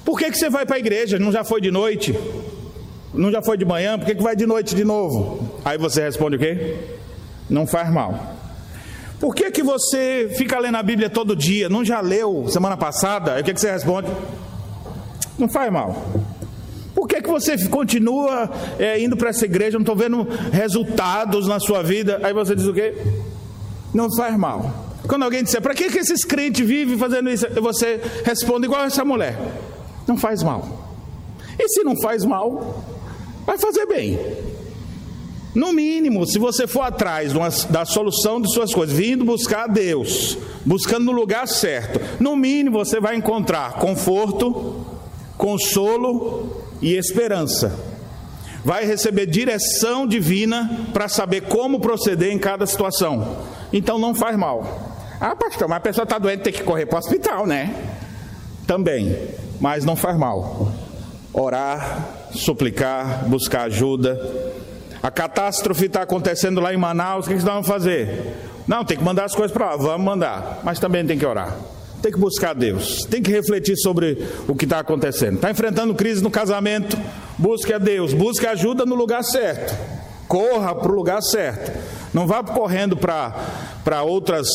Por 0.04 0.18
que, 0.18 0.30
que 0.30 0.38
você 0.38 0.48
vai 0.48 0.64
para 0.64 0.76
a 0.76 0.78
igreja? 0.78 1.18
Não 1.18 1.30
já 1.30 1.44
foi 1.44 1.60
de 1.60 1.70
noite? 1.70 2.18
Não 3.12 3.30
já 3.30 3.42
foi 3.42 3.56
de 3.56 3.64
manhã, 3.64 3.98
por 3.98 4.06
que, 4.06 4.14
que 4.14 4.22
vai 4.22 4.34
de 4.34 4.46
noite 4.46 4.74
de 4.74 4.84
novo? 4.84 5.60
Aí 5.64 5.78
você 5.78 6.02
responde 6.02 6.36
o 6.36 6.38
quê? 6.38 6.76
Não 7.48 7.66
faz 7.66 7.90
mal. 7.92 8.34
Por 9.20 9.34
que, 9.34 9.50
que 9.50 9.62
você 9.62 10.30
fica 10.36 10.58
lendo 10.58 10.76
a 10.76 10.82
Bíblia 10.82 11.08
todo 11.08 11.36
dia? 11.36 11.68
Não 11.68 11.84
já 11.84 12.00
leu 12.00 12.46
semana 12.48 12.76
passada? 12.76 13.34
Aí 13.34 13.42
o 13.42 13.44
que, 13.44 13.54
que 13.54 13.60
você 13.60 13.70
responde? 13.70 14.08
Não 15.38 15.48
faz 15.48 15.70
mal. 15.70 16.23
Que, 17.14 17.22
que 17.22 17.30
você 17.30 17.68
continua 17.68 18.50
é, 18.76 19.00
indo 19.00 19.16
para 19.16 19.30
essa 19.30 19.44
igreja? 19.44 19.78
Não 19.78 19.82
estou 19.82 19.94
vendo 19.94 20.26
resultados 20.50 21.46
na 21.46 21.60
sua 21.60 21.80
vida. 21.80 22.20
Aí 22.24 22.32
você 22.32 22.56
diz 22.56 22.66
o 22.66 22.74
quê? 22.74 22.92
Não 23.92 24.08
faz 24.16 24.36
mal. 24.36 24.98
Quando 25.06 25.22
alguém 25.22 25.44
disser, 25.44 25.62
para 25.62 25.74
que, 25.74 25.90
que 25.90 25.98
esses 25.98 26.24
crentes 26.24 26.66
vivem 26.66 26.98
fazendo 26.98 27.30
isso? 27.30 27.46
Você 27.60 28.00
responde 28.24 28.66
igual 28.66 28.84
essa 28.84 29.04
mulher: 29.04 29.38
Não 30.08 30.16
faz 30.16 30.42
mal. 30.42 30.92
E 31.56 31.68
se 31.68 31.84
não 31.84 31.96
faz 32.00 32.24
mal, 32.24 32.82
vai 33.46 33.58
fazer 33.58 33.86
bem. 33.86 34.18
No 35.54 35.72
mínimo, 35.72 36.26
se 36.26 36.40
você 36.40 36.66
for 36.66 36.80
atrás 36.80 37.32
da 37.70 37.84
solução 37.84 38.40
de 38.40 38.52
suas 38.52 38.74
coisas, 38.74 38.96
vindo 38.96 39.24
buscar 39.24 39.64
a 39.64 39.66
Deus, 39.68 40.36
buscando 40.66 41.04
no 41.04 41.12
lugar 41.12 41.46
certo, 41.46 42.00
no 42.20 42.34
mínimo 42.34 42.84
você 42.84 42.98
vai 42.98 43.14
encontrar 43.14 43.74
conforto, 43.74 44.84
consolo 45.38 46.63
e 46.84 46.98
esperança. 46.98 47.74
Vai 48.62 48.84
receber 48.84 49.24
direção 49.24 50.06
divina 50.06 50.88
para 50.92 51.08
saber 51.08 51.42
como 51.42 51.80
proceder 51.80 52.30
em 52.30 52.38
cada 52.38 52.66
situação. 52.66 53.38
Então 53.72 53.98
não 53.98 54.14
faz 54.14 54.36
mal. 54.36 54.92
Ah, 55.18 55.34
pastor, 55.34 55.66
mas 55.66 55.78
a 55.78 55.80
pessoa 55.80 56.02
está 56.04 56.18
doente, 56.18 56.42
tem 56.42 56.52
que 56.52 56.62
correr 56.62 56.84
para 56.84 56.96
o 56.96 56.98
hospital, 56.98 57.46
né? 57.46 57.74
Também, 58.66 59.16
mas 59.58 59.82
não 59.84 59.96
faz 59.96 60.18
mal. 60.18 60.70
Orar, 61.32 62.06
suplicar, 62.32 63.24
buscar 63.28 63.62
ajuda. 63.62 64.20
A 65.02 65.10
catástrofe 65.10 65.86
está 65.86 66.02
acontecendo 66.02 66.60
lá 66.60 66.72
em 66.72 66.76
Manaus, 66.76 67.26
o 67.26 67.28
que, 67.30 67.34
nós 67.34 67.44
vamos 67.44 67.66
fazer? 67.66 68.34
Não, 68.66 68.84
tem 68.84 68.98
que 68.98 69.04
mandar 69.04 69.24
as 69.24 69.34
coisas 69.34 69.52
para 69.52 69.70
lá, 69.70 69.76
vamos 69.76 70.04
mandar, 70.04 70.60
mas 70.62 70.78
também 70.78 71.04
tem 71.06 71.18
que 71.18 71.24
orar. 71.24 71.56
Tem 72.04 72.12
que 72.12 72.18
buscar 72.18 72.54
Deus, 72.54 72.98
tem 73.08 73.22
que 73.22 73.30
refletir 73.30 73.78
sobre 73.78 74.18
o 74.46 74.54
que 74.54 74.66
está 74.66 74.80
acontecendo. 74.80 75.36
Está 75.36 75.50
enfrentando 75.50 75.94
crise 75.94 76.22
no 76.22 76.30
casamento, 76.30 76.98
busque 77.38 77.72
a 77.72 77.78
Deus, 77.78 78.12
busque 78.12 78.46
ajuda 78.46 78.84
no 78.84 78.94
lugar 78.94 79.24
certo, 79.24 79.74
corra 80.28 80.74
para 80.74 80.92
o 80.92 80.94
lugar 80.94 81.22
certo. 81.22 81.72
Não 82.12 82.26
vá 82.26 82.42
correndo 82.42 82.94
para 82.94 84.02
outras 84.02 84.46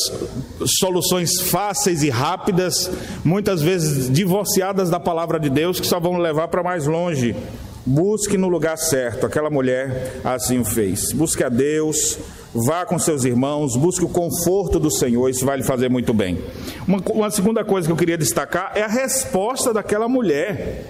soluções 0.63 1.41
fáceis 1.41 2.03
e 2.03 2.11
rápidas, 2.11 2.87
muitas 3.25 3.63
vezes 3.63 4.13
divorciadas 4.13 4.91
da 4.91 4.99
palavra 4.99 5.39
de 5.39 5.49
Deus, 5.49 5.79
que 5.79 5.87
só 5.87 5.99
vão 5.99 6.19
levar 6.19 6.49
para 6.49 6.61
mais 6.61 6.85
longe. 6.85 7.35
Busque 7.83 8.37
no 8.37 8.47
lugar 8.47 8.77
certo. 8.77 9.25
Aquela 9.25 9.49
mulher 9.49 10.21
assim 10.23 10.59
o 10.59 10.65
fez. 10.65 11.11
Busque 11.13 11.43
a 11.43 11.49
Deus, 11.49 12.19
vá 12.53 12.85
com 12.85 12.97
seus 12.97 13.23
irmãos, 13.23 13.75
busque 13.75 14.03
o 14.03 14.09
conforto 14.09 14.79
do 14.79 14.91
Senhor, 14.91 15.29
isso 15.29 15.45
vai 15.45 15.57
lhe 15.57 15.63
fazer 15.63 15.89
muito 15.89 16.13
bem. 16.13 16.39
Uma, 16.87 16.99
uma 17.11 17.29
segunda 17.29 17.63
coisa 17.63 17.87
que 17.87 17.91
eu 17.91 17.97
queria 17.97 18.17
destacar 18.17 18.71
é 18.75 18.81
a 18.81 18.87
resposta 18.87 19.73
daquela 19.73 20.07
mulher 20.07 20.85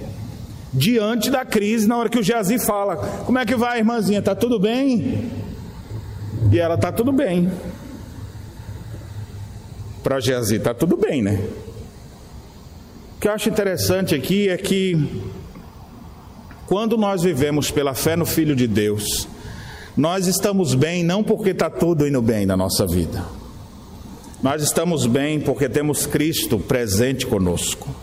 diante 0.73 1.29
da 1.29 1.43
crise, 1.43 1.87
na 1.87 1.97
hora 1.97 2.09
que 2.09 2.19
o 2.19 2.23
Geazi 2.23 2.59
fala: 2.59 2.97
Como 3.25 3.37
é 3.37 3.45
que 3.45 3.55
vai, 3.55 3.79
irmãzinha? 3.79 4.19
Está 4.19 4.35
tudo 4.35 4.59
bem? 4.59 5.31
E 6.51 6.59
ela: 6.59 6.75
Está 6.75 6.91
tudo 6.91 7.11
bem. 7.11 7.51
Para 10.03 10.19
Geazi, 10.19 10.55
está 10.55 10.73
tudo 10.73 10.95
bem, 10.95 11.21
né? 11.21 11.43
O 13.17 13.19
que 13.19 13.27
eu 13.27 13.33
acho 13.33 13.49
interessante 13.49 14.15
aqui 14.15 14.47
é 14.47 14.55
que, 14.55 15.21
quando 16.67 16.97
nós 16.97 17.21
vivemos 17.21 17.69
pela 17.69 17.93
fé 17.93 18.15
no 18.15 18.25
Filho 18.25 18.55
de 18.55 18.65
Deus, 18.65 19.27
nós 19.99 20.27
estamos 20.27 20.75
bem 20.75 21.03
não 21.03 21.21
porque 21.21 21.49
está 21.49 21.69
tudo 21.69 22.07
indo 22.07 22.21
bem 22.21 22.45
na 22.45 22.55
nossa 22.55 22.87
vida. 22.87 23.21
Nós 24.41 24.63
estamos 24.63 25.05
bem 25.05 25.41
porque 25.41 25.67
temos 25.67 26.05
Cristo 26.05 26.57
presente 26.57 27.27
conosco. 27.27 27.93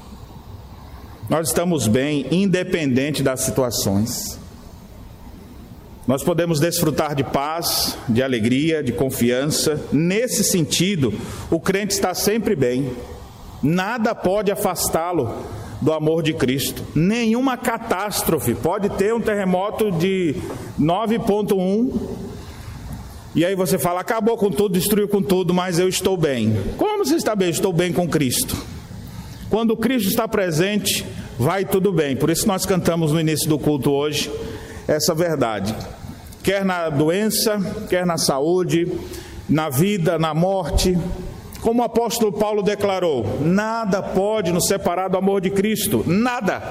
Nós 1.31 1.49
estamos 1.49 1.89
bem 1.89 2.27
independente 2.31 3.23
das 3.23 3.41
situações. 3.41 4.39
Nós 6.07 6.23
podemos 6.23 6.61
desfrutar 6.61 7.15
de 7.15 7.25
paz, 7.25 7.97
de 8.07 8.23
alegria, 8.23 8.83
de 8.83 8.93
confiança. 8.93 9.81
Nesse 9.91 10.45
sentido, 10.45 11.15
o 11.51 11.59
crente 11.59 11.95
está 11.95 12.13
sempre 12.13 12.55
bem. 12.55 12.93
Nada 13.63 14.15
pode 14.15 14.53
afastá-lo 14.53 15.35
do 15.81 15.93
amor 15.93 16.23
de 16.23 16.33
Cristo. 16.33 16.85
Nenhuma 16.95 17.57
catástrofe. 17.57 18.55
Pode 18.55 18.89
ter 18.91 19.15
um 19.15 19.21
terremoto 19.21 19.91
de 19.91 20.35
9,1. 20.81 22.27
E 23.35 23.45
aí 23.45 23.55
você 23.55 23.79
fala, 23.79 24.01
acabou 24.01 24.37
com 24.37 24.51
tudo, 24.51 24.73
destruiu 24.73 25.09
com 25.09 25.23
tudo, 25.23 25.53
mas 25.53 25.79
eu 25.79 25.89
estou 25.89 26.17
bem. 26.17 26.57
Como 26.79 27.05
você 27.05 27.17
está 27.17 27.37
bem? 27.37 27.51
estou 27.51 27.73
bem 27.73 27.93
com 27.93 28.09
Cristo. 28.09 28.57
Quando 29.51 29.77
Cristo 29.77 30.09
está 30.09 30.27
presente, 30.27 31.07
vai 31.39 31.65
tudo 31.65 31.93
bem. 31.93 32.17
Por 32.17 32.31
isso 32.31 32.49
nós 32.49 32.65
cantamos 32.65 33.12
no 33.12 33.21
início 33.21 33.49
do 33.49 33.59
culto 33.59 33.91
hoje 33.91 34.31
essa 34.89 35.15
verdade. 35.15 35.75
Quer 36.43 36.65
na 36.65 36.89
doença, 36.89 37.59
quer 37.89 38.07
na 38.07 38.17
saúde, 38.17 38.91
na 39.49 39.69
vida, 39.69 40.19
na 40.19 40.33
morte, 40.33 40.97
como 41.66 41.83
o 41.83 41.85
apóstolo 41.85 42.31
Paulo 42.31 42.62
declarou: 42.62 43.40
nada 43.40 44.00
pode 44.00 44.52
nos 44.52 44.68
separar 44.68 45.09
do 45.09 45.18
amor 45.18 45.40
de 45.40 45.50
Cristo, 45.50 46.05
nada, 46.07 46.62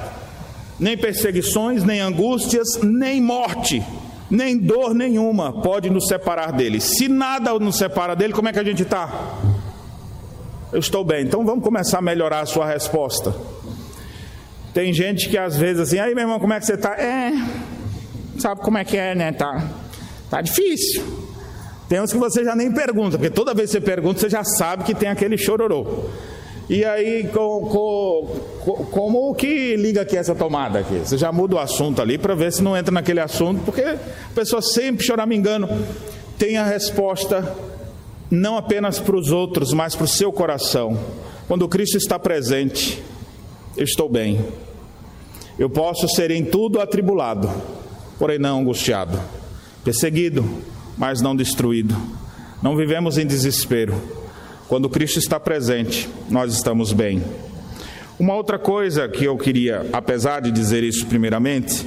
nem 0.79 0.97
perseguições, 0.97 1.84
nem 1.84 1.99
angústias, 1.99 2.79
nem 2.81 3.21
morte, 3.21 3.84
nem 4.31 4.58
dor 4.58 4.93
nenhuma 4.93 5.62
pode 5.62 5.89
nos 5.89 6.08
separar 6.08 6.53
dele. 6.53 6.79
Se 6.79 7.10
nada 7.10 7.60
nos 7.60 7.75
separa 7.77 8.15
dele, 8.15 8.31
como 8.31 8.47
é 8.47 8.53
que 8.53 8.60
a 8.60 8.63
gente 8.63 8.84
está? 8.84 9.36
Eu 10.71 10.79
estou 10.79 11.03
bem, 11.03 11.25
então 11.25 11.45
vamos 11.45 11.62
começar 11.62 11.97
a 11.97 12.01
melhorar 12.01 12.39
a 12.39 12.45
sua 12.45 12.65
resposta. 12.65 13.36
Tem 14.73 14.93
gente 14.93 15.27
que 15.27 15.38
às 15.38 15.58
vezes 15.58 15.81
assim, 15.81 15.99
aí 15.99 16.15
meu 16.15 16.23
irmão, 16.23 16.39
como 16.39 16.53
é 16.53 16.60
que 16.62 16.65
você 16.65 16.75
está? 16.75 16.95
É, 16.95 17.34
sabe 18.39 18.62
como 18.62 18.77
é 18.77 18.86
que 18.86 18.95
é, 18.95 19.13
né? 19.13 19.34
Tá, 19.34 19.62
tá 20.29 20.41
difícil. 20.41 21.25
Tem 21.88 22.02
uns 22.02 22.12
que 22.12 22.17
você 22.17 22.43
já 22.43 22.56
nem 22.56 22.71
pergunta, 22.71 23.17
porque 23.17 23.30
toda 23.30 23.54
vez 23.54 23.69
que 23.69 23.74
você 23.74 23.82
pergunta, 23.82 24.19
você 24.19 24.30
já 24.30 24.43
sabe 24.43 24.84
que 24.84 24.95
tem 24.95 25.10
aquele 25.10 25.38
chororô. 25.38 26.06
E 26.67 26.84
aí, 26.84 27.28
com, 27.32 27.60
com, 28.60 28.86
como 28.86 29.36
que 29.36 29.76
liga 29.76 30.02
aqui 30.02 30.17
essa 30.17 30.34
tomada 30.34 30.80
aqui? 30.80 30.98
Você 30.98 31.15
já 31.15 31.32
muda 31.32 31.56
o 31.56 31.60
assunto 31.60 32.02
ali 32.02 32.17
para 32.17 32.34
ver 32.34 32.52
se 32.52 32.63
não 32.63 32.76
entra 32.76 32.91
naquele 32.91 33.19
assunto, 33.19 33.62
porque 33.63 33.82
a 33.82 34.00
pessoa 34.34 34.63
sempre 34.63 35.06
choramingando 35.06 35.69
tem 36.39 36.58
a 36.58 36.65
resposta 36.65 37.56
não 38.32 38.58
apenas 38.58 39.00
para 39.00 39.15
os 39.15 39.32
outros, 39.32 39.71
mas 39.74 39.95
para 39.95 40.06
o 40.06 40.08
seu 40.08 40.34
coração. 40.34 41.00
Quando 41.48 41.67
Cristo 41.69 41.98
está 41.98 42.17
presente, 42.17 43.02
eu 43.78 43.84
estou 43.84 44.10
bem. 44.10 44.43
Eu 45.60 45.69
posso 45.69 46.08
ser 46.10 46.32
em 46.32 46.43
tudo 46.43 46.82
atribulado, 46.82 47.50
porém 48.17 48.39
não 48.39 48.60
angustiado, 48.60 49.19
perseguido, 49.84 50.43
mas 50.97 51.21
não 51.21 51.36
destruído. 51.36 51.95
Não 52.62 52.75
vivemos 52.75 53.17
em 53.17 53.25
desespero. 53.25 53.95
Quando 54.67 54.89
Cristo 54.89 55.19
está 55.19 55.39
presente, 55.39 56.10
nós 56.29 56.53
estamos 56.53 56.91
bem. 56.91 57.23
Uma 58.17 58.34
outra 58.34 58.58
coisa 58.58 59.08
que 59.08 59.25
eu 59.25 59.38
queria, 59.38 59.86
apesar 59.91 60.41
de 60.41 60.51
dizer 60.51 60.84
isso 60.84 61.05
primeiramente, 61.05 61.86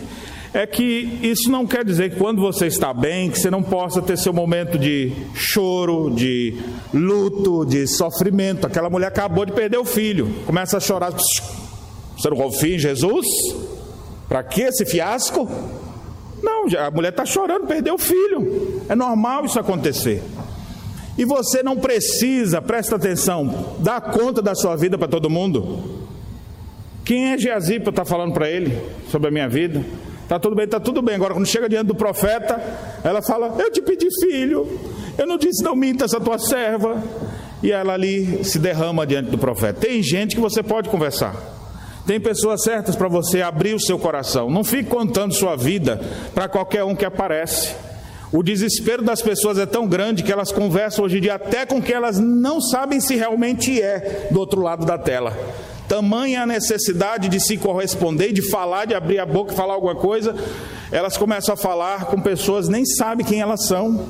é 0.53 0.67
que 0.67 1.19
isso 1.23 1.51
não 1.51 1.67
quer 1.67 1.85
dizer 1.85 2.11
que 2.11 2.17
quando 2.17 2.41
você 2.41 2.67
está 2.67 2.93
bem, 2.93 3.31
que 3.31 3.39
você 3.39 3.51
não 3.51 3.63
possa 3.63 4.01
ter 4.01 4.17
seu 4.17 4.33
momento 4.33 4.79
de 4.79 5.13
choro, 5.35 6.11
de 6.15 6.55
luto, 6.93 7.65
de 7.65 7.87
sofrimento. 7.87 8.67
Aquela 8.67 8.91
mulher 8.91 9.09
acabou 9.09 9.45
de 9.45 9.53
perder 9.53 9.79
o 9.79 9.85
filho, 9.85 10.29
começa 10.47 10.77
a 10.77 10.81
chorar. 10.81 11.13
Você 11.13 12.31
não 12.31 12.37
confia 12.37 12.77
em 12.77 12.79
Jesus? 12.79 13.27
Para 14.29 14.43
que 14.43 14.63
esse 14.63 14.85
fiasco? 14.85 15.49
Não, 16.43 16.67
a 16.79 16.91
mulher 16.91 17.11
está 17.11 17.25
chorando, 17.25 17.67
perdeu 17.67 17.95
o 17.95 17.99
filho. 17.99 18.83
É 18.89 18.95
normal 18.95 19.45
isso 19.45 19.59
acontecer. 19.59 20.23
E 21.17 21.25
você 21.25 21.63
não 21.63 21.77
precisa, 21.77 22.63
presta 22.63 22.97
atenção, 22.97 23.77
dar 23.81 24.01
conta 24.01 24.41
da 24.41 24.55
sua 24.55 24.77
vida 24.77 24.97
para 24.97 25.09
todo 25.09 25.29
mundo. 25.29 26.07
Quem 27.05 27.33
é 27.33 27.39
Geazi 27.39 27.81
para 27.81 27.91
estar 27.91 28.05
tá 28.05 28.09
falando 28.09 28.33
para 28.33 28.49
ele 28.49 28.79
sobre 29.11 29.29
a 29.29 29.31
minha 29.31 29.49
vida? 29.49 29.85
Está 30.23 30.39
tudo 30.39 30.55
bem, 30.55 30.67
está 30.67 30.79
tudo 30.79 31.03
bem. 31.03 31.15
Agora, 31.15 31.35
quando 31.35 31.47
chega 31.47 31.69
diante 31.69 31.87
do 31.87 31.95
profeta, 31.95 32.63
ela 33.03 33.23
fala: 33.23 33.57
Eu 33.59 33.73
te 33.73 33.81
pedi 33.81 34.07
filho, 34.23 34.69
eu 35.17 35.27
não 35.27 35.39
disse 35.39 35.65
não 35.65 35.75
minta 35.75 36.05
essa 36.05 36.21
tua 36.21 36.39
serva. 36.39 37.03
E 37.61 37.73
ela 37.73 37.95
ali 37.95 38.45
se 38.45 38.59
derrama 38.61 39.05
diante 39.05 39.31
do 39.31 39.39
profeta. 39.39 39.81
Tem 39.81 40.01
gente 40.01 40.37
que 40.37 40.41
você 40.41 40.63
pode 40.63 40.89
conversar. 40.89 41.58
Tem 42.09 42.19
pessoas 42.19 42.63
certas 42.63 42.97
para 42.97 43.07
você 43.07 43.43
abrir 43.43 43.75
o 43.75 43.79
seu 43.79 43.99
coração. 43.99 44.49
Não 44.49 44.65
fique 44.65 44.89
contando 44.89 45.35
sua 45.35 45.55
vida 45.57 46.01
para 46.35 46.49
qualquer 46.49 46.83
um 46.83 46.97
que 46.97 47.05
aparece. 47.05 47.75
O 48.33 48.43
desespero 48.43 49.03
das 49.03 49.21
pessoas 49.21 49.59
é 49.59 49.67
tão 49.67 49.87
grande 49.87 50.23
que 50.23 50.33
elas 50.33 50.51
conversam 50.51 51.05
hoje 51.05 51.19
em 51.19 51.21
dia 51.21 51.35
até 51.35 51.67
com 51.67 51.83
que 51.83 51.93
elas 51.93 52.19
não 52.19 52.63
sabem 52.63 52.99
se 52.99 53.15
realmente 53.15 53.79
é 53.83 54.29
do 54.31 54.41
outro 54.41 54.63
lado 54.63 54.87
da 54.87 54.97
tela. 54.97 55.37
Tamanha 55.87 56.45
a 56.45 56.47
necessidade 56.47 57.29
de 57.29 57.39
se 57.41 57.59
corresponder, 57.59 58.33
de 58.33 58.41
falar, 58.41 58.87
de 58.87 58.95
abrir 58.95 59.19
a 59.19 59.27
boca 59.27 59.53
e 59.53 59.57
falar 59.57 59.75
alguma 59.75 59.95
coisa, 59.95 60.35
elas 60.91 61.19
começam 61.19 61.53
a 61.53 61.59
falar 61.59 62.07
com 62.07 62.23
pessoas 62.23 62.71
nem 62.71 62.87
sabem 62.87 63.27
quem 63.27 63.43
elas 63.43 63.67
são, 63.67 64.09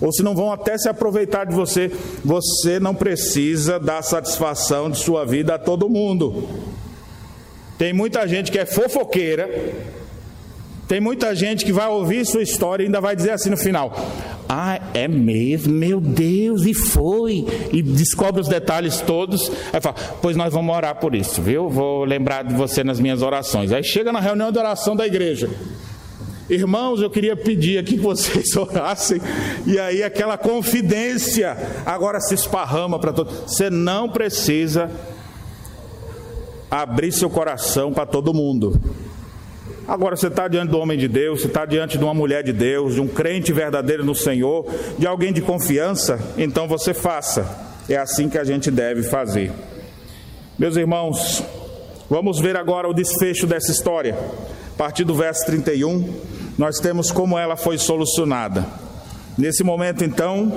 ou 0.00 0.10
se 0.10 0.22
não 0.22 0.34
vão 0.34 0.50
até 0.50 0.78
se 0.78 0.88
aproveitar 0.88 1.44
de 1.44 1.54
você. 1.54 1.92
Você 2.24 2.80
não 2.80 2.94
precisa 2.94 3.78
dar 3.78 4.00
satisfação 4.00 4.90
de 4.90 4.96
sua 4.96 5.26
vida 5.26 5.56
a 5.56 5.58
todo 5.58 5.90
mundo. 5.90 6.48
Tem 7.76 7.92
muita 7.92 8.26
gente 8.26 8.52
que 8.52 8.58
é 8.58 8.66
fofoqueira, 8.66 9.48
tem 10.86 11.00
muita 11.00 11.34
gente 11.34 11.64
que 11.64 11.72
vai 11.72 11.88
ouvir 11.88 12.26
sua 12.26 12.42
história 12.42 12.82
e 12.82 12.86
ainda 12.86 13.00
vai 13.00 13.16
dizer 13.16 13.30
assim 13.32 13.48
no 13.48 13.56
final: 13.56 13.92
Ah, 14.48 14.80
é 14.92 15.08
mesmo, 15.08 15.72
meu 15.72 16.00
Deus, 16.00 16.64
e 16.66 16.74
foi. 16.74 17.46
E 17.72 17.82
descobre 17.82 18.40
os 18.40 18.48
detalhes 18.48 19.00
todos. 19.00 19.50
Aí 19.72 19.80
fala: 19.80 19.96
Pois 20.20 20.36
nós 20.36 20.52
vamos 20.52 20.74
orar 20.74 20.96
por 20.96 21.14
isso, 21.14 21.40
viu? 21.40 21.68
Vou 21.70 22.04
lembrar 22.04 22.44
de 22.44 22.54
você 22.54 22.84
nas 22.84 23.00
minhas 23.00 23.22
orações. 23.22 23.72
Aí 23.72 23.82
chega 23.82 24.12
na 24.12 24.20
reunião 24.20 24.52
de 24.52 24.58
oração 24.58 24.94
da 24.94 25.06
igreja. 25.06 25.48
Irmãos, 26.50 27.00
eu 27.00 27.08
queria 27.08 27.34
pedir 27.34 27.78
aqui 27.78 27.94
que 27.94 28.02
vocês 28.02 28.54
orassem, 28.56 29.18
e 29.66 29.78
aí 29.78 30.02
aquela 30.02 30.36
confidência 30.36 31.56
agora 31.86 32.20
se 32.20 32.34
esparrama 32.34 32.98
para 32.98 33.14
todos. 33.14 33.34
Você 33.46 33.70
não 33.70 34.10
precisa 34.10 34.90
abrir 36.82 37.12
seu 37.12 37.30
coração 37.30 37.92
para 37.92 38.04
todo 38.04 38.34
mundo. 38.34 38.80
Agora 39.86 40.16
você 40.16 40.28
está 40.28 40.48
diante 40.48 40.70
do 40.70 40.78
homem 40.78 40.98
de 40.98 41.06
Deus, 41.06 41.42
você 41.42 41.46
está 41.46 41.64
diante 41.64 41.98
de 41.98 42.02
uma 42.02 42.14
mulher 42.14 42.42
de 42.42 42.52
Deus, 42.52 42.94
de 42.94 43.00
um 43.00 43.06
crente 43.06 43.52
verdadeiro 43.52 44.04
no 44.04 44.14
Senhor, 44.14 44.66
de 44.98 45.06
alguém 45.06 45.32
de 45.32 45.40
confiança, 45.40 46.18
então 46.36 46.66
você 46.66 46.92
faça. 46.92 47.46
É 47.88 47.96
assim 47.96 48.28
que 48.28 48.38
a 48.38 48.44
gente 48.44 48.70
deve 48.70 49.02
fazer. 49.02 49.52
Meus 50.58 50.76
irmãos, 50.76 51.44
vamos 52.08 52.40
ver 52.40 52.56
agora 52.56 52.88
o 52.88 52.94
desfecho 52.94 53.46
dessa 53.46 53.70
história. 53.70 54.16
A 54.74 54.76
partir 54.76 55.04
do 55.04 55.14
verso 55.14 55.44
31, 55.46 56.12
nós 56.56 56.78
temos 56.80 57.12
como 57.12 57.38
ela 57.38 57.56
foi 57.56 57.76
solucionada. 57.78 58.66
Nesse 59.36 59.62
momento, 59.62 60.02
então, 60.02 60.56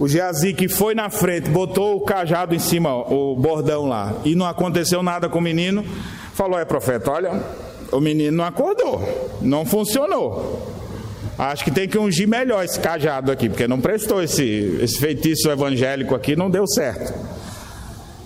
o 0.00 0.08
Geazi 0.08 0.54
que 0.54 0.66
foi 0.66 0.94
na 0.94 1.10
frente, 1.10 1.50
botou 1.50 1.96
o 1.96 2.00
cajado 2.00 2.54
em 2.54 2.58
cima, 2.58 2.90
o 2.96 3.36
bordão 3.36 3.86
lá, 3.86 4.16
e 4.24 4.34
não 4.34 4.46
aconteceu 4.46 5.02
nada 5.02 5.28
com 5.28 5.38
o 5.38 5.42
menino, 5.42 5.84
falou: 6.32 6.58
É 6.58 6.64
profeta, 6.64 7.10
olha, 7.10 7.38
o 7.92 8.00
menino 8.00 8.38
não 8.38 8.44
acordou, 8.44 8.98
não 9.42 9.66
funcionou. 9.66 10.66
Acho 11.36 11.64
que 11.64 11.70
tem 11.70 11.86
que 11.86 11.98
ungir 11.98 12.26
melhor 12.26 12.64
esse 12.64 12.80
cajado 12.80 13.30
aqui, 13.30 13.50
porque 13.50 13.68
não 13.68 13.78
prestou 13.78 14.22
esse, 14.22 14.78
esse 14.80 14.98
feitiço 14.98 15.50
evangélico 15.50 16.14
aqui, 16.14 16.34
não 16.34 16.50
deu 16.50 16.66
certo. 16.66 17.12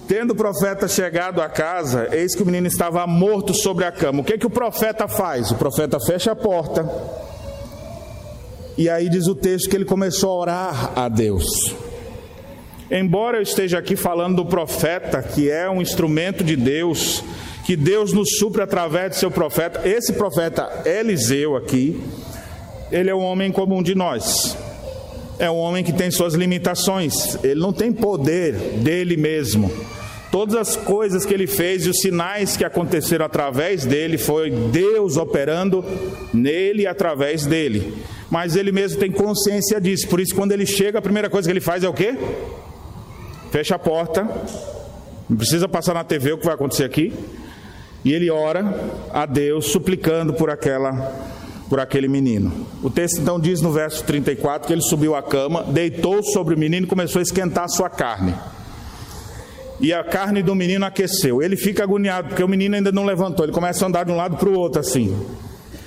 Tendo 0.06 0.30
o 0.32 0.36
profeta 0.36 0.86
chegado 0.86 1.42
à 1.42 1.48
casa, 1.48 2.08
eis 2.12 2.36
que 2.36 2.42
o 2.42 2.46
menino 2.46 2.68
estava 2.68 3.04
morto 3.04 3.52
sobre 3.52 3.84
a 3.84 3.90
cama. 3.90 4.20
O 4.20 4.24
que, 4.24 4.38
que 4.38 4.46
o 4.46 4.50
profeta 4.50 5.08
faz? 5.08 5.50
O 5.50 5.56
profeta 5.56 5.98
fecha 5.98 6.32
a 6.32 6.36
porta. 6.36 6.84
E 8.76 8.88
aí 8.88 9.08
diz 9.08 9.28
o 9.28 9.34
texto 9.34 9.70
que 9.70 9.76
ele 9.76 9.84
começou 9.84 10.30
a 10.30 10.34
orar 10.34 10.92
a 10.96 11.08
Deus. 11.08 11.74
Embora 12.90 13.38
eu 13.38 13.42
esteja 13.42 13.78
aqui 13.78 13.94
falando 13.94 14.36
do 14.36 14.46
profeta, 14.46 15.22
que 15.22 15.48
é 15.48 15.70
um 15.70 15.80
instrumento 15.80 16.42
de 16.42 16.56
Deus, 16.56 17.22
que 17.64 17.76
Deus 17.76 18.12
nos 18.12 18.36
supre 18.38 18.62
através 18.62 19.12
de 19.12 19.16
seu 19.16 19.30
profeta. 19.30 19.88
Esse 19.88 20.12
profeta 20.12 20.82
Eliseu 20.84 21.56
aqui, 21.56 22.00
ele 22.90 23.08
é 23.08 23.14
um 23.14 23.22
homem 23.22 23.50
comum 23.52 23.82
de 23.82 23.94
nós. 23.94 24.56
É 25.38 25.50
um 25.50 25.56
homem 25.56 25.82
que 25.82 25.92
tem 25.92 26.10
suas 26.10 26.34
limitações. 26.34 27.38
Ele 27.44 27.60
não 27.60 27.72
tem 27.72 27.92
poder 27.92 28.52
dele 28.52 29.16
mesmo. 29.16 29.70
Todas 30.30 30.56
as 30.56 30.76
coisas 30.76 31.24
que 31.24 31.32
ele 31.32 31.46
fez 31.46 31.86
e 31.86 31.90
os 31.90 31.98
sinais 31.98 32.56
que 32.56 32.64
aconteceram 32.64 33.24
através 33.24 33.84
dele 33.84 34.18
foi 34.18 34.50
Deus 34.50 35.16
operando 35.16 35.84
nele 36.32 36.82
e 36.82 36.86
através 36.88 37.46
dele. 37.46 37.94
Mas 38.34 38.56
ele 38.56 38.72
mesmo 38.72 38.98
tem 38.98 39.12
consciência 39.12 39.80
disso. 39.80 40.08
Por 40.08 40.18
isso, 40.18 40.34
quando 40.34 40.50
ele 40.50 40.66
chega, 40.66 40.98
a 40.98 41.02
primeira 41.02 41.30
coisa 41.30 41.46
que 41.46 41.52
ele 41.52 41.60
faz 41.60 41.84
é 41.84 41.88
o 41.88 41.92
quê? 41.92 42.18
Fecha 43.52 43.76
a 43.76 43.78
porta. 43.78 44.28
Não 45.30 45.36
precisa 45.36 45.68
passar 45.68 45.94
na 45.94 46.02
TV 46.02 46.32
o 46.32 46.38
que 46.38 46.44
vai 46.44 46.56
acontecer 46.56 46.82
aqui. 46.82 47.12
E 48.04 48.12
ele 48.12 48.28
ora 48.32 48.74
a 49.12 49.24
Deus 49.24 49.66
suplicando 49.66 50.34
por 50.34 50.50
aquela 50.50 51.12
por 51.68 51.78
aquele 51.78 52.08
menino. 52.08 52.66
O 52.82 52.90
texto 52.90 53.20
então 53.20 53.38
diz 53.38 53.60
no 53.60 53.70
verso 53.70 54.02
34 54.02 54.66
que 54.66 54.72
ele 54.72 54.82
subiu 54.82 55.14
à 55.14 55.22
cama, 55.22 55.62
deitou 55.62 56.20
sobre 56.24 56.56
o 56.56 56.58
menino 56.58 56.86
e 56.86 56.88
começou 56.88 57.20
a 57.20 57.22
esquentar 57.22 57.64
a 57.64 57.68
sua 57.68 57.88
carne. 57.88 58.34
E 59.80 59.92
a 59.92 60.02
carne 60.02 60.42
do 60.42 60.56
menino 60.56 60.84
aqueceu. 60.84 61.40
Ele 61.40 61.56
fica 61.56 61.84
agoniado 61.84 62.30
porque 62.30 62.42
o 62.42 62.48
menino 62.48 62.74
ainda 62.74 62.90
não 62.90 63.04
levantou. 63.04 63.46
Ele 63.46 63.52
começa 63.52 63.84
a 63.84 63.88
andar 63.88 64.04
de 64.04 64.10
um 64.10 64.16
lado 64.16 64.36
para 64.36 64.48
o 64.48 64.58
outro 64.58 64.80
assim. 64.80 65.16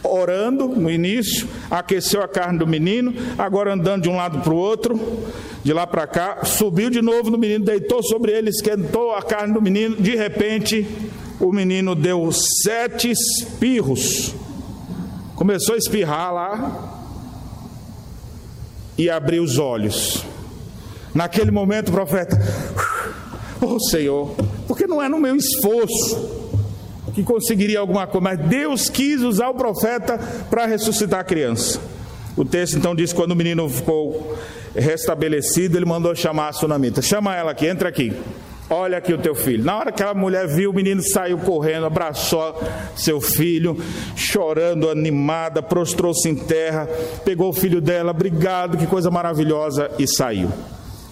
Orando 0.03 0.67
no 0.67 0.89
início, 0.89 1.47
aqueceu 1.69 2.21
a 2.21 2.27
carne 2.27 2.59
do 2.59 2.67
menino, 2.67 3.13
agora 3.37 3.73
andando 3.73 4.03
de 4.03 4.09
um 4.09 4.15
lado 4.15 4.39
para 4.39 4.53
o 4.53 4.55
outro, 4.55 4.99
de 5.63 5.73
lá 5.73 5.87
para 5.87 6.05
cá, 6.07 6.45
subiu 6.45 6.89
de 6.89 7.01
novo 7.01 7.29
no 7.29 7.37
menino, 7.37 7.65
deitou 7.65 8.01
sobre 8.03 8.31
ele, 8.31 8.49
esquentou 8.49 9.13
a 9.13 9.21
carne 9.21 9.53
do 9.53 9.61
menino. 9.61 9.95
De 9.95 10.15
repente, 10.15 10.87
o 11.39 11.51
menino 11.51 11.95
deu 11.95 12.29
sete 12.63 13.09
espirros, 13.09 14.33
começou 15.35 15.75
a 15.75 15.77
espirrar 15.77 16.33
lá 16.33 16.93
e 18.97 19.09
abriu 19.09 19.43
os 19.43 19.57
olhos. 19.57 20.23
Naquele 21.13 21.51
momento, 21.51 21.89
o 21.89 21.91
profeta, 21.91 22.37
oh 23.61 23.79
Senhor, 23.79 24.35
porque 24.67 24.85
não 24.85 25.01
é 25.01 25.09
no 25.09 25.19
meu 25.19 25.35
esforço 25.35 26.36
que 27.17 27.23
conseguiria 27.23 27.79
alguma 27.79 28.05
coisa, 28.05 28.23
mas 28.23 28.39
Deus 28.47 28.91
quis 28.91 29.23
usar 29.23 29.49
o 29.49 29.55
profeta 29.55 30.19
para 30.51 30.67
ressuscitar 30.67 31.21
a 31.21 31.23
criança. 31.23 31.81
O 32.35 32.45
texto 32.45 32.77
então 32.77 32.95
diz: 32.95 33.11
quando 33.11 33.31
o 33.31 33.35
menino 33.35 33.67
ficou 33.67 34.37
restabelecido, 34.75 35.75
ele 35.75 35.85
mandou 35.85 36.13
chamar 36.15 36.49
a 36.49 36.53
sunamita. 36.53 37.01
Chama 37.01 37.35
ela 37.35 37.51
aqui, 37.53 37.65
entra 37.65 37.89
aqui. 37.89 38.13
Olha 38.69 38.99
aqui 38.99 39.11
o 39.13 39.17
teu 39.17 39.33
filho. 39.33 39.63
Na 39.63 39.79
hora 39.79 39.91
que 39.91 40.03
a 40.03 40.13
mulher 40.13 40.47
viu, 40.47 40.69
o 40.69 40.73
menino 40.73 41.01
saiu 41.01 41.39
correndo, 41.39 41.87
abraçou 41.87 42.61
seu 42.95 43.19
filho, 43.19 43.75
chorando, 44.15 44.87
animada, 44.87 45.63
prostrou-se 45.63 46.29
em 46.29 46.35
terra, 46.35 46.87
pegou 47.25 47.49
o 47.49 47.53
filho 47.53 47.81
dela, 47.81 48.11
obrigado, 48.11 48.77
que 48.77 48.85
coisa 48.85 49.09
maravilhosa, 49.09 49.89
e 49.97 50.05
saiu. 50.07 50.51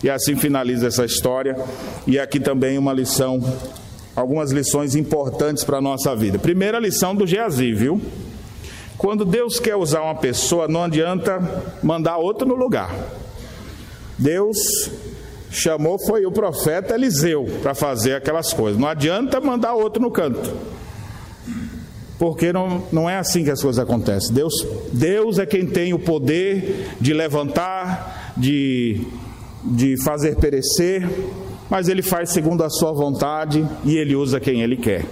E 0.04 0.10
assim 0.10 0.36
finaliza 0.36 0.86
essa 0.86 1.04
história. 1.04 1.58
E 2.06 2.20
aqui 2.20 2.40
também 2.40 2.78
uma 2.78 2.94
lição, 2.94 3.42
algumas 4.16 4.52
lições 4.52 4.96
importantes 4.96 5.64
para 5.64 5.78
a 5.78 5.82
nossa 5.82 6.16
vida. 6.16 6.40
Primeira 6.40 6.80
lição 6.80 7.16
do 7.16 7.28
Geazi, 7.28 7.74
viu? 7.74 8.02
Quando 8.98 9.26
Deus 9.26 9.60
quer 9.60 9.76
usar 9.76 10.02
uma 10.02 10.16
pessoa, 10.16 10.68
não 10.68 10.84
adianta 10.84 11.74
mandar 11.84 12.18
outro 12.18 12.48
no 12.48 12.56
lugar. 12.56 12.96
Deus 14.18 14.58
chamou 15.50 16.00
foi 16.00 16.26
o 16.26 16.32
profeta 16.32 16.96
Eliseu 16.96 17.46
para 17.62 17.74
fazer 17.74 18.16
aquelas 18.16 18.54
coisas. 18.54 18.80
Não 18.80 18.88
adianta 18.88 19.42
mandar 19.42 19.74
outro 19.74 20.02
no 20.02 20.10
canto. 20.10 20.54
Porque 22.18 22.54
não, 22.54 22.84
não 22.94 23.10
é 23.10 23.18
assim 23.18 23.44
que 23.44 23.52
as 23.52 23.62
coisas 23.62 23.84
acontecem. 23.84 24.34
Deus, 24.34 24.54
Deus 24.94 25.38
é 25.38 25.46
quem 25.46 25.66
tem 25.66 25.94
o 25.94 26.00
poder 26.00 26.88
de 27.00 27.14
levantar, 27.14 28.34
de, 28.38 29.06
de 29.66 30.02
fazer 30.02 30.38
perecer, 30.38 31.06
mas 31.70 31.88
Ele 31.88 32.02
faz 32.02 32.32
segundo 32.32 32.64
a 32.64 32.70
sua 32.70 32.94
vontade 32.94 33.68
e 33.84 33.98
Ele 33.98 34.16
usa 34.16 34.40
quem 34.40 34.62
Ele 34.62 34.78
quer. 34.78 35.06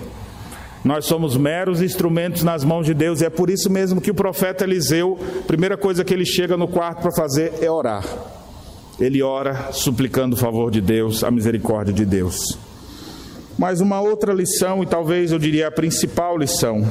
Nós 0.84 1.06
somos 1.06 1.38
meros 1.38 1.82
instrumentos 1.82 2.44
nas 2.44 2.63
mãos 2.63 2.86
de 2.86 2.94
Deus, 2.94 3.22
e 3.22 3.26
é 3.26 3.30
por 3.30 3.50
isso 3.50 3.70
mesmo 3.70 4.02
que 4.02 4.12
o 4.12 4.16
profeta 4.16 4.66
Eliseu, 4.66 5.18
a 5.39 5.48
primeira 5.48 5.78
coisa 5.78 6.04
que 6.04 6.13
ele 6.13 6.26
chega 6.26 6.58
no 6.58 6.68
quarto 6.68 7.02
para 7.02 7.16
fazer 7.16 7.54
é 7.62 7.72
orar 7.72 8.04
ele 9.00 9.22
ora 9.22 9.72
suplicando 9.72 10.36
o 10.36 10.39
favor 10.39 10.70
de 10.70 10.82
Deus, 10.82 11.24
a 11.24 11.32
misericórdia 11.32 11.94
de 11.94 12.06
Deus. 12.06 12.58
Mas 13.58 13.82
uma 13.82 14.02
outra 14.02 14.34
lição, 14.34 14.84
e 14.84 14.86
talvez 14.86 15.32
eu 15.32 15.39
diria 15.39 15.68
a 15.68 15.72
principal 15.72 16.38
lição, 16.38 16.89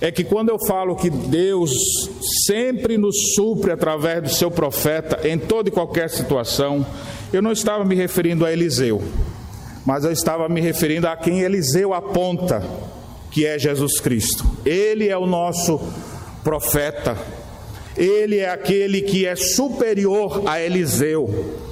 é 0.00 0.10
que 0.10 0.24
quando 0.24 0.50
eu 0.50 0.58
falo 0.66 0.96
que 0.96 1.08
Deus 1.08 1.70
sempre 2.46 2.98
nos 2.98 3.34
supre 3.34 3.72
através 3.72 4.22
do 4.22 4.28
seu 4.28 4.50
profeta 4.50 5.26
em 5.26 5.38
toda 5.38 5.68
e 5.68 5.72
qualquer 5.72 6.10
situação, 6.10 6.84
eu 7.32 7.42
não 7.42 7.52
estava 7.52 7.84
me 7.84 7.94
referindo 7.94 8.44
a 8.44 8.52
Eliseu, 8.52 9.02
mas 9.84 10.04
eu 10.04 10.12
estava 10.12 10.48
me 10.48 10.60
referindo 10.60 11.06
a 11.06 11.16
quem 11.16 11.40
Eliseu 11.40 11.92
aponta, 11.92 12.62
que 13.30 13.44
é 13.44 13.58
Jesus 13.58 14.00
Cristo. 14.00 14.44
Ele 14.64 15.08
é 15.08 15.16
o 15.16 15.26
nosso 15.26 15.80
profeta, 16.42 17.16
ele 17.96 18.38
é 18.38 18.50
aquele 18.50 19.02
que 19.02 19.26
é 19.26 19.36
superior 19.36 20.42
a 20.46 20.60
Eliseu. 20.60 21.62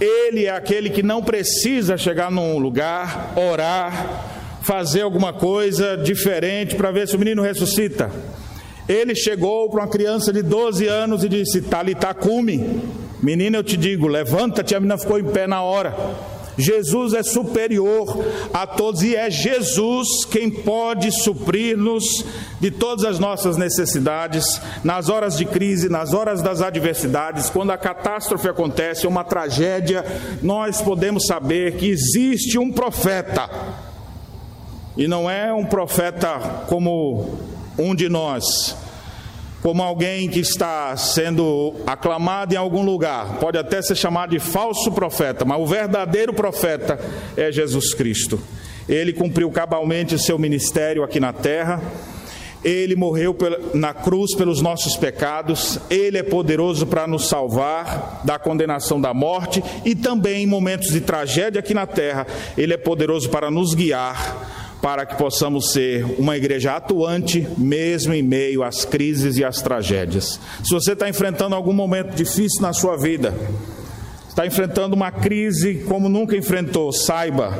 Ele 0.00 0.46
é 0.46 0.50
aquele 0.50 0.88
que 0.88 1.02
não 1.02 1.22
precisa 1.22 1.98
chegar 1.98 2.30
num 2.30 2.58
lugar, 2.58 3.34
orar, 3.36 4.62
fazer 4.62 5.02
alguma 5.02 5.32
coisa 5.32 5.96
diferente 5.96 6.74
para 6.74 6.90
ver 6.90 7.06
se 7.06 7.16
o 7.16 7.18
menino 7.18 7.42
ressuscita. 7.42 8.10
Ele 8.88 9.14
chegou 9.14 9.68
para 9.68 9.82
uma 9.82 9.88
criança 9.88 10.32
de 10.32 10.42
12 10.42 10.86
anos 10.86 11.22
e 11.22 11.28
disse: 11.28 11.60
Talita 11.62 12.14
cume. 12.14 12.80
Menina, 13.22 13.58
eu 13.58 13.64
te 13.64 13.76
digo, 13.76 14.06
levanta-te. 14.06 14.74
A 14.74 14.80
menina 14.80 14.98
ficou 14.98 15.18
em 15.18 15.24
pé 15.24 15.46
na 15.46 15.62
hora. 15.62 15.94
Jesus 16.60 17.14
é 17.14 17.22
superior 17.22 18.22
a 18.52 18.66
todos 18.66 19.02
e 19.02 19.16
é 19.16 19.30
Jesus 19.30 20.24
quem 20.30 20.50
pode 20.50 21.10
suprir-nos 21.22 22.04
de 22.60 22.70
todas 22.70 23.04
as 23.04 23.18
nossas 23.18 23.56
necessidades 23.56 24.60
nas 24.84 25.08
horas 25.08 25.36
de 25.36 25.44
crise, 25.44 25.88
nas 25.88 26.12
horas 26.12 26.42
das 26.42 26.60
adversidades, 26.60 27.48
quando 27.48 27.70
a 27.70 27.78
catástrofe 27.78 28.48
acontece, 28.48 29.06
uma 29.06 29.24
tragédia, 29.24 30.04
nós 30.42 30.82
podemos 30.82 31.26
saber 31.26 31.76
que 31.76 31.88
existe 31.88 32.58
um 32.58 32.70
profeta. 32.70 33.48
E 34.96 35.08
não 35.08 35.30
é 35.30 35.52
um 35.52 35.64
profeta 35.64 36.64
como 36.66 37.38
um 37.78 37.94
de 37.94 38.08
nós, 38.08 38.76
como 39.62 39.82
alguém 39.82 40.28
que 40.28 40.40
está 40.40 40.96
sendo 40.96 41.74
aclamado 41.86 42.54
em 42.54 42.56
algum 42.56 42.82
lugar, 42.82 43.38
pode 43.38 43.58
até 43.58 43.82
ser 43.82 43.94
chamado 43.94 44.30
de 44.30 44.38
falso 44.38 44.90
profeta, 44.92 45.44
mas 45.44 45.60
o 45.60 45.66
verdadeiro 45.66 46.32
profeta 46.32 46.98
é 47.36 47.52
Jesus 47.52 47.92
Cristo. 47.92 48.40
Ele 48.88 49.12
cumpriu 49.12 49.50
cabalmente 49.50 50.14
o 50.14 50.18
seu 50.18 50.38
ministério 50.38 51.04
aqui 51.04 51.20
na 51.20 51.32
terra. 51.32 51.80
Ele 52.62 52.94
morreu 52.94 53.34
na 53.72 53.94
cruz 53.94 54.34
pelos 54.36 54.60
nossos 54.60 54.94
pecados, 54.94 55.78
Ele 55.88 56.18
é 56.18 56.22
poderoso 56.22 56.86
para 56.86 57.06
nos 57.06 57.26
salvar 57.26 58.20
da 58.22 58.38
condenação 58.38 59.00
da 59.00 59.14
morte 59.14 59.64
e 59.82 59.94
também 59.94 60.42
em 60.42 60.46
momentos 60.46 60.90
de 60.90 61.00
tragédia 61.00 61.60
aqui 61.60 61.72
na 61.72 61.86
terra, 61.86 62.26
Ele 62.58 62.74
é 62.74 62.76
poderoso 62.76 63.30
para 63.30 63.50
nos 63.50 63.72
guiar 63.72 64.59
para 64.80 65.04
que 65.04 65.16
possamos 65.16 65.72
ser 65.72 66.04
uma 66.18 66.36
igreja 66.36 66.76
atuante, 66.76 67.46
mesmo 67.58 68.14
em 68.14 68.22
meio 68.22 68.62
às 68.62 68.84
crises 68.84 69.36
e 69.36 69.44
às 69.44 69.60
tragédias. 69.60 70.40
Se 70.64 70.72
você 70.72 70.92
está 70.92 71.08
enfrentando 71.08 71.54
algum 71.54 71.72
momento 71.72 72.14
difícil 72.14 72.62
na 72.62 72.72
sua 72.72 72.96
vida, 72.96 73.34
está 74.28 74.46
enfrentando 74.46 74.96
uma 74.96 75.10
crise 75.10 75.84
como 75.86 76.08
nunca 76.08 76.36
enfrentou, 76.36 76.92
saiba, 76.92 77.58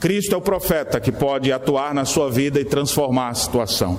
Cristo 0.00 0.34
é 0.34 0.38
o 0.38 0.40
profeta 0.40 1.00
que 1.00 1.10
pode 1.10 1.52
atuar 1.52 1.92
na 1.92 2.04
sua 2.04 2.30
vida 2.30 2.60
e 2.60 2.64
transformar 2.64 3.30
a 3.30 3.34
situação. 3.34 3.98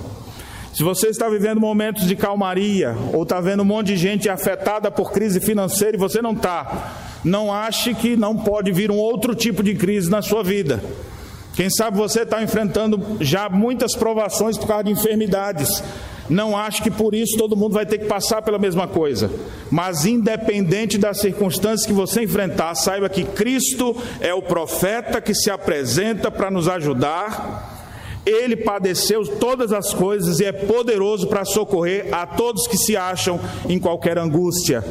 Se 0.72 0.82
você 0.82 1.08
está 1.08 1.28
vivendo 1.28 1.60
momentos 1.60 2.06
de 2.06 2.14
calmaria, 2.14 2.96
ou 3.12 3.24
está 3.24 3.40
vendo 3.40 3.62
um 3.62 3.66
monte 3.66 3.88
de 3.88 3.96
gente 3.96 4.28
afetada 4.28 4.90
por 4.90 5.12
crise 5.12 5.40
financeira 5.40 5.96
e 5.96 6.00
você 6.00 6.22
não 6.22 6.32
está, 6.32 6.94
não 7.24 7.52
ache 7.52 7.92
que 7.92 8.16
não 8.16 8.36
pode 8.36 8.70
vir 8.72 8.90
um 8.90 8.96
outro 8.96 9.34
tipo 9.34 9.62
de 9.62 9.74
crise 9.74 10.08
na 10.08 10.22
sua 10.22 10.42
vida. 10.42 10.82
Quem 11.54 11.68
sabe 11.68 11.96
você 11.96 12.22
está 12.22 12.42
enfrentando 12.42 13.18
já 13.20 13.48
muitas 13.48 13.94
provações 13.94 14.56
por 14.56 14.66
causa 14.66 14.84
de 14.84 14.92
enfermidades. 14.92 15.82
Não 16.28 16.56
acho 16.56 16.82
que 16.82 16.90
por 16.92 17.12
isso 17.12 17.36
todo 17.36 17.56
mundo 17.56 17.74
vai 17.74 17.84
ter 17.84 17.98
que 17.98 18.04
passar 18.04 18.40
pela 18.40 18.58
mesma 18.58 18.86
coisa. 18.86 19.28
Mas, 19.68 20.04
independente 20.04 20.96
das 20.96 21.18
circunstâncias 21.18 21.84
que 21.84 21.92
você 21.92 22.22
enfrentar, 22.22 22.74
saiba 22.76 23.08
que 23.08 23.24
Cristo 23.24 23.96
é 24.20 24.32
o 24.32 24.40
profeta 24.40 25.20
que 25.20 25.34
se 25.34 25.50
apresenta 25.50 26.30
para 26.30 26.50
nos 26.50 26.68
ajudar. 26.68 27.78
Ele 28.24 28.54
padeceu 28.54 29.26
todas 29.26 29.72
as 29.72 29.92
coisas 29.92 30.38
e 30.38 30.44
é 30.44 30.52
poderoso 30.52 31.26
para 31.26 31.44
socorrer 31.44 32.06
a 32.12 32.24
todos 32.24 32.68
que 32.68 32.76
se 32.76 32.96
acham 32.96 33.40
em 33.68 33.80
qualquer 33.80 34.16
angústia 34.16 34.84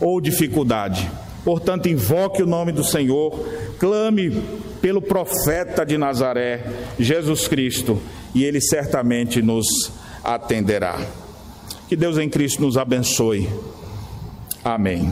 ou 0.00 0.20
dificuldade. 0.20 1.10
Portanto, 1.44 1.88
invoque 1.88 2.42
o 2.42 2.46
nome 2.46 2.70
do 2.70 2.84
Senhor, 2.84 3.38
clame 3.78 4.42
pelo 4.84 5.00
profeta 5.00 5.82
de 5.82 5.96
Nazaré, 5.96 6.62
Jesus 7.00 7.48
Cristo, 7.48 7.98
e 8.34 8.44
ele 8.44 8.60
certamente 8.60 9.40
nos 9.40 9.64
atenderá. 10.22 10.98
Que 11.88 11.96
Deus 11.96 12.18
em 12.18 12.28
Cristo 12.28 12.60
nos 12.60 12.76
abençoe. 12.76 13.48
Amém. 14.62 15.10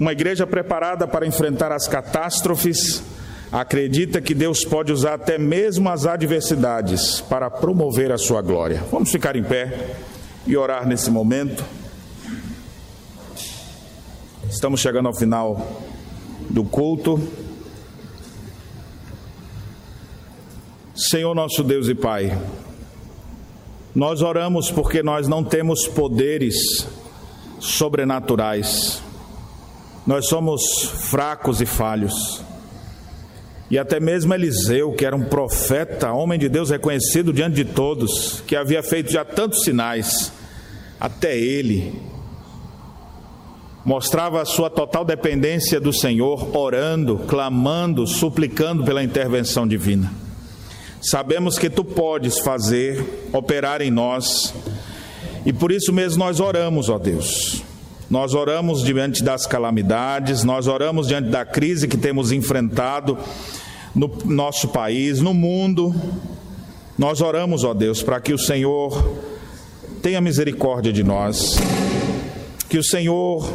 Uma 0.00 0.10
igreja 0.10 0.44
preparada 0.48 1.06
para 1.06 1.24
enfrentar 1.24 1.70
as 1.70 1.86
catástrofes 1.86 3.04
acredita 3.52 4.20
que 4.20 4.34
Deus 4.34 4.64
pode 4.64 4.90
usar 4.92 5.14
até 5.14 5.38
mesmo 5.38 5.88
as 5.88 6.06
adversidades 6.06 7.20
para 7.20 7.48
promover 7.48 8.10
a 8.10 8.18
sua 8.18 8.42
glória. 8.42 8.82
Vamos 8.90 9.12
ficar 9.12 9.36
em 9.36 9.44
pé 9.44 9.94
e 10.44 10.56
orar 10.56 10.88
nesse 10.88 11.08
momento. 11.08 11.64
Estamos 14.50 14.80
chegando 14.80 15.06
ao 15.06 15.14
final 15.14 15.88
do 16.50 16.64
culto. 16.64 17.20
Senhor 20.94 21.34
nosso 21.34 21.62
Deus 21.62 21.88
e 21.88 21.94
Pai, 21.94 22.36
nós 23.94 24.20
oramos 24.20 24.70
porque 24.70 25.02
nós 25.02 25.26
não 25.26 25.42
temos 25.42 25.86
poderes 25.86 26.86
sobrenaturais, 27.58 29.02
nós 30.06 30.26
somos 30.26 30.84
fracos 31.10 31.60
e 31.60 31.66
falhos. 31.66 32.42
E 33.70 33.78
até 33.78 34.00
mesmo 34.00 34.34
Eliseu, 34.34 34.92
que 34.92 35.06
era 35.06 35.14
um 35.14 35.24
profeta, 35.24 36.12
homem 36.12 36.38
de 36.38 36.48
Deus 36.48 36.70
reconhecido 36.70 37.32
diante 37.32 37.54
de 37.54 37.64
todos, 37.64 38.42
que 38.44 38.56
havia 38.56 38.82
feito 38.82 39.12
já 39.12 39.24
tantos 39.24 39.62
sinais, 39.62 40.32
até 40.98 41.38
ele 41.38 42.10
mostrava 43.84 44.42
a 44.42 44.44
sua 44.44 44.68
total 44.68 45.04
dependência 45.04 45.80
do 45.80 45.92
Senhor, 45.92 46.56
orando, 46.56 47.18
clamando, 47.26 48.06
suplicando 48.06 48.84
pela 48.84 49.02
intervenção 49.02 49.66
divina. 49.66 50.12
Sabemos 51.00 51.58
que 51.58 51.70
tu 51.70 51.82
podes 51.82 52.38
fazer, 52.40 53.28
operar 53.32 53.80
em 53.80 53.90
nós, 53.90 54.52
e 55.46 55.52
por 55.52 55.72
isso 55.72 55.92
mesmo 55.92 56.22
nós 56.22 56.40
oramos, 56.40 56.90
ó 56.90 56.98
Deus. 56.98 57.62
Nós 58.10 58.34
oramos 58.34 58.82
diante 58.82 59.22
das 59.22 59.46
calamidades, 59.46 60.44
nós 60.44 60.66
oramos 60.66 61.06
diante 61.06 61.28
da 61.28 61.44
crise 61.44 61.88
que 61.88 61.96
temos 61.96 62.32
enfrentado 62.32 63.16
no 63.94 64.10
nosso 64.26 64.68
país, 64.68 65.20
no 65.20 65.32
mundo. 65.32 65.94
Nós 66.98 67.20
oramos, 67.20 67.64
ó 67.64 67.72
Deus, 67.72 68.02
para 68.02 68.20
que 68.20 68.34
o 68.34 68.38
Senhor 68.38 69.16
tenha 70.02 70.20
misericórdia 70.20 70.92
de 70.92 71.04
nós 71.04 71.56
que 72.70 72.78
o 72.78 72.84
Senhor 72.84 73.52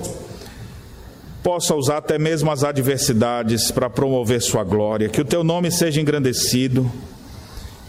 possa 1.42 1.74
usar 1.74 1.98
até 2.00 2.20
mesmo 2.20 2.52
as 2.52 2.66
adversidades 2.66 3.72
para 3.72 3.90
promover 3.90 4.42
Sua 4.42 4.62
glória, 4.64 5.08
que 5.08 5.22
o 5.22 5.26
Teu 5.26 5.42
nome 5.42 5.72
seja 5.72 6.02
engrandecido, 6.02 6.92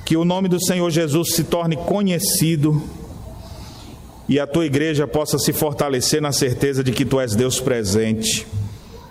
que 0.05 0.17
o 0.17 0.25
nome 0.25 0.49
do 0.49 0.65
Senhor 0.65 0.89
Jesus 0.89 1.35
se 1.35 1.43
torne 1.43 1.77
conhecido. 1.77 2.81
E 4.29 4.39
a 4.39 4.47
Tua 4.47 4.67
igreja 4.67 5.07
possa 5.07 5.37
se 5.37 5.53
fortalecer 5.53 6.23
na 6.23 6.31
certeza 6.31 6.85
de 6.85 6.93
que 6.93 7.05
Tu 7.05 7.21
és 7.21 7.35
Deus 7.35 7.59
presente, 7.59 8.47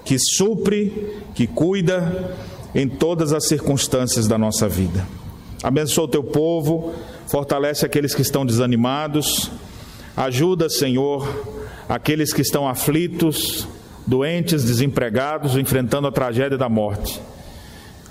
que 0.06 0.18
supre, 0.18 1.12
que 1.34 1.48
cuida 1.48 2.34
em 2.74 2.88
todas 2.88 3.34
as 3.34 3.46
circunstâncias 3.46 4.26
da 4.26 4.38
nossa 4.38 4.70
vida. 4.70 5.06
Abençoa 5.62 6.06
o 6.06 6.10
Teu 6.10 6.24
povo, 6.24 6.94
fortalece 7.28 7.86
aqueles 7.86 8.16
que 8.16 8.22
estão 8.22 8.46
desanimados, 8.46 9.52
ajuda, 10.16 10.70
Senhor, 10.70 11.55
aqueles 11.88 12.34
que 12.34 12.42
estão 12.42 12.68
aflitos, 12.68 13.68
doentes, 14.06 14.64
desempregados, 14.64 15.58
enfrentando 15.58 16.08
a 16.08 16.12
tragédia 16.12 16.58
da 16.58 16.70
morte. 16.70 17.22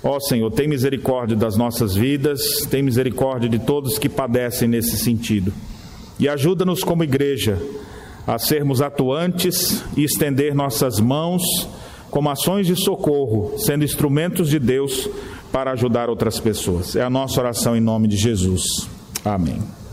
Ó 0.03 0.19
Senhor, 0.19 0.51
tem 0.51 0.67
misericórdia 0.67 1.35
das 1.35 1.57
nossas 1.57 1.95
vidas, 1.95 2.39
tem 2.69 2.83
misericórdia 2.83 3.49
de 3.49 3.59
todos 3.59 3.97
que 3.97 4.07
padecem 4.07 4.67
nesse 4.67 4.97
sentido. 4.97 5.51
E 6.19 6.29
ajuda-nos 6.29 6.83
como 6.83 7.03
igreja 7.03 7.59
a 8.27 8.37
sermos 8.37 8.81
atuantes 8.81 9.83
e 9.95 10.03
estender 10.03 10.53
nossas 10.55 10.99
mãos 10.99 11.43
como 12.09 12.29
ações 12.29 12.65
de 12.67 12.75
socorro, 12.75 13.57
sendo 13.57 13.83
instrumentos 13.83 14.49
de 14.49 14.59
Deus 14.59 15.09
para 15.51 15.71
ajudar 15.71 16.09
outras 16.09 16.39
pessoas. 16.39 16.95
É 16.95 17.03
a 17.03 17.09
nossa 17.09 17.41
oração 17.41 17.75
em 17.75 17.81
nome 17.81 18.07
de 18.07 18.15
Jesus. 18.15 18.63
Amém. 19.23 19.84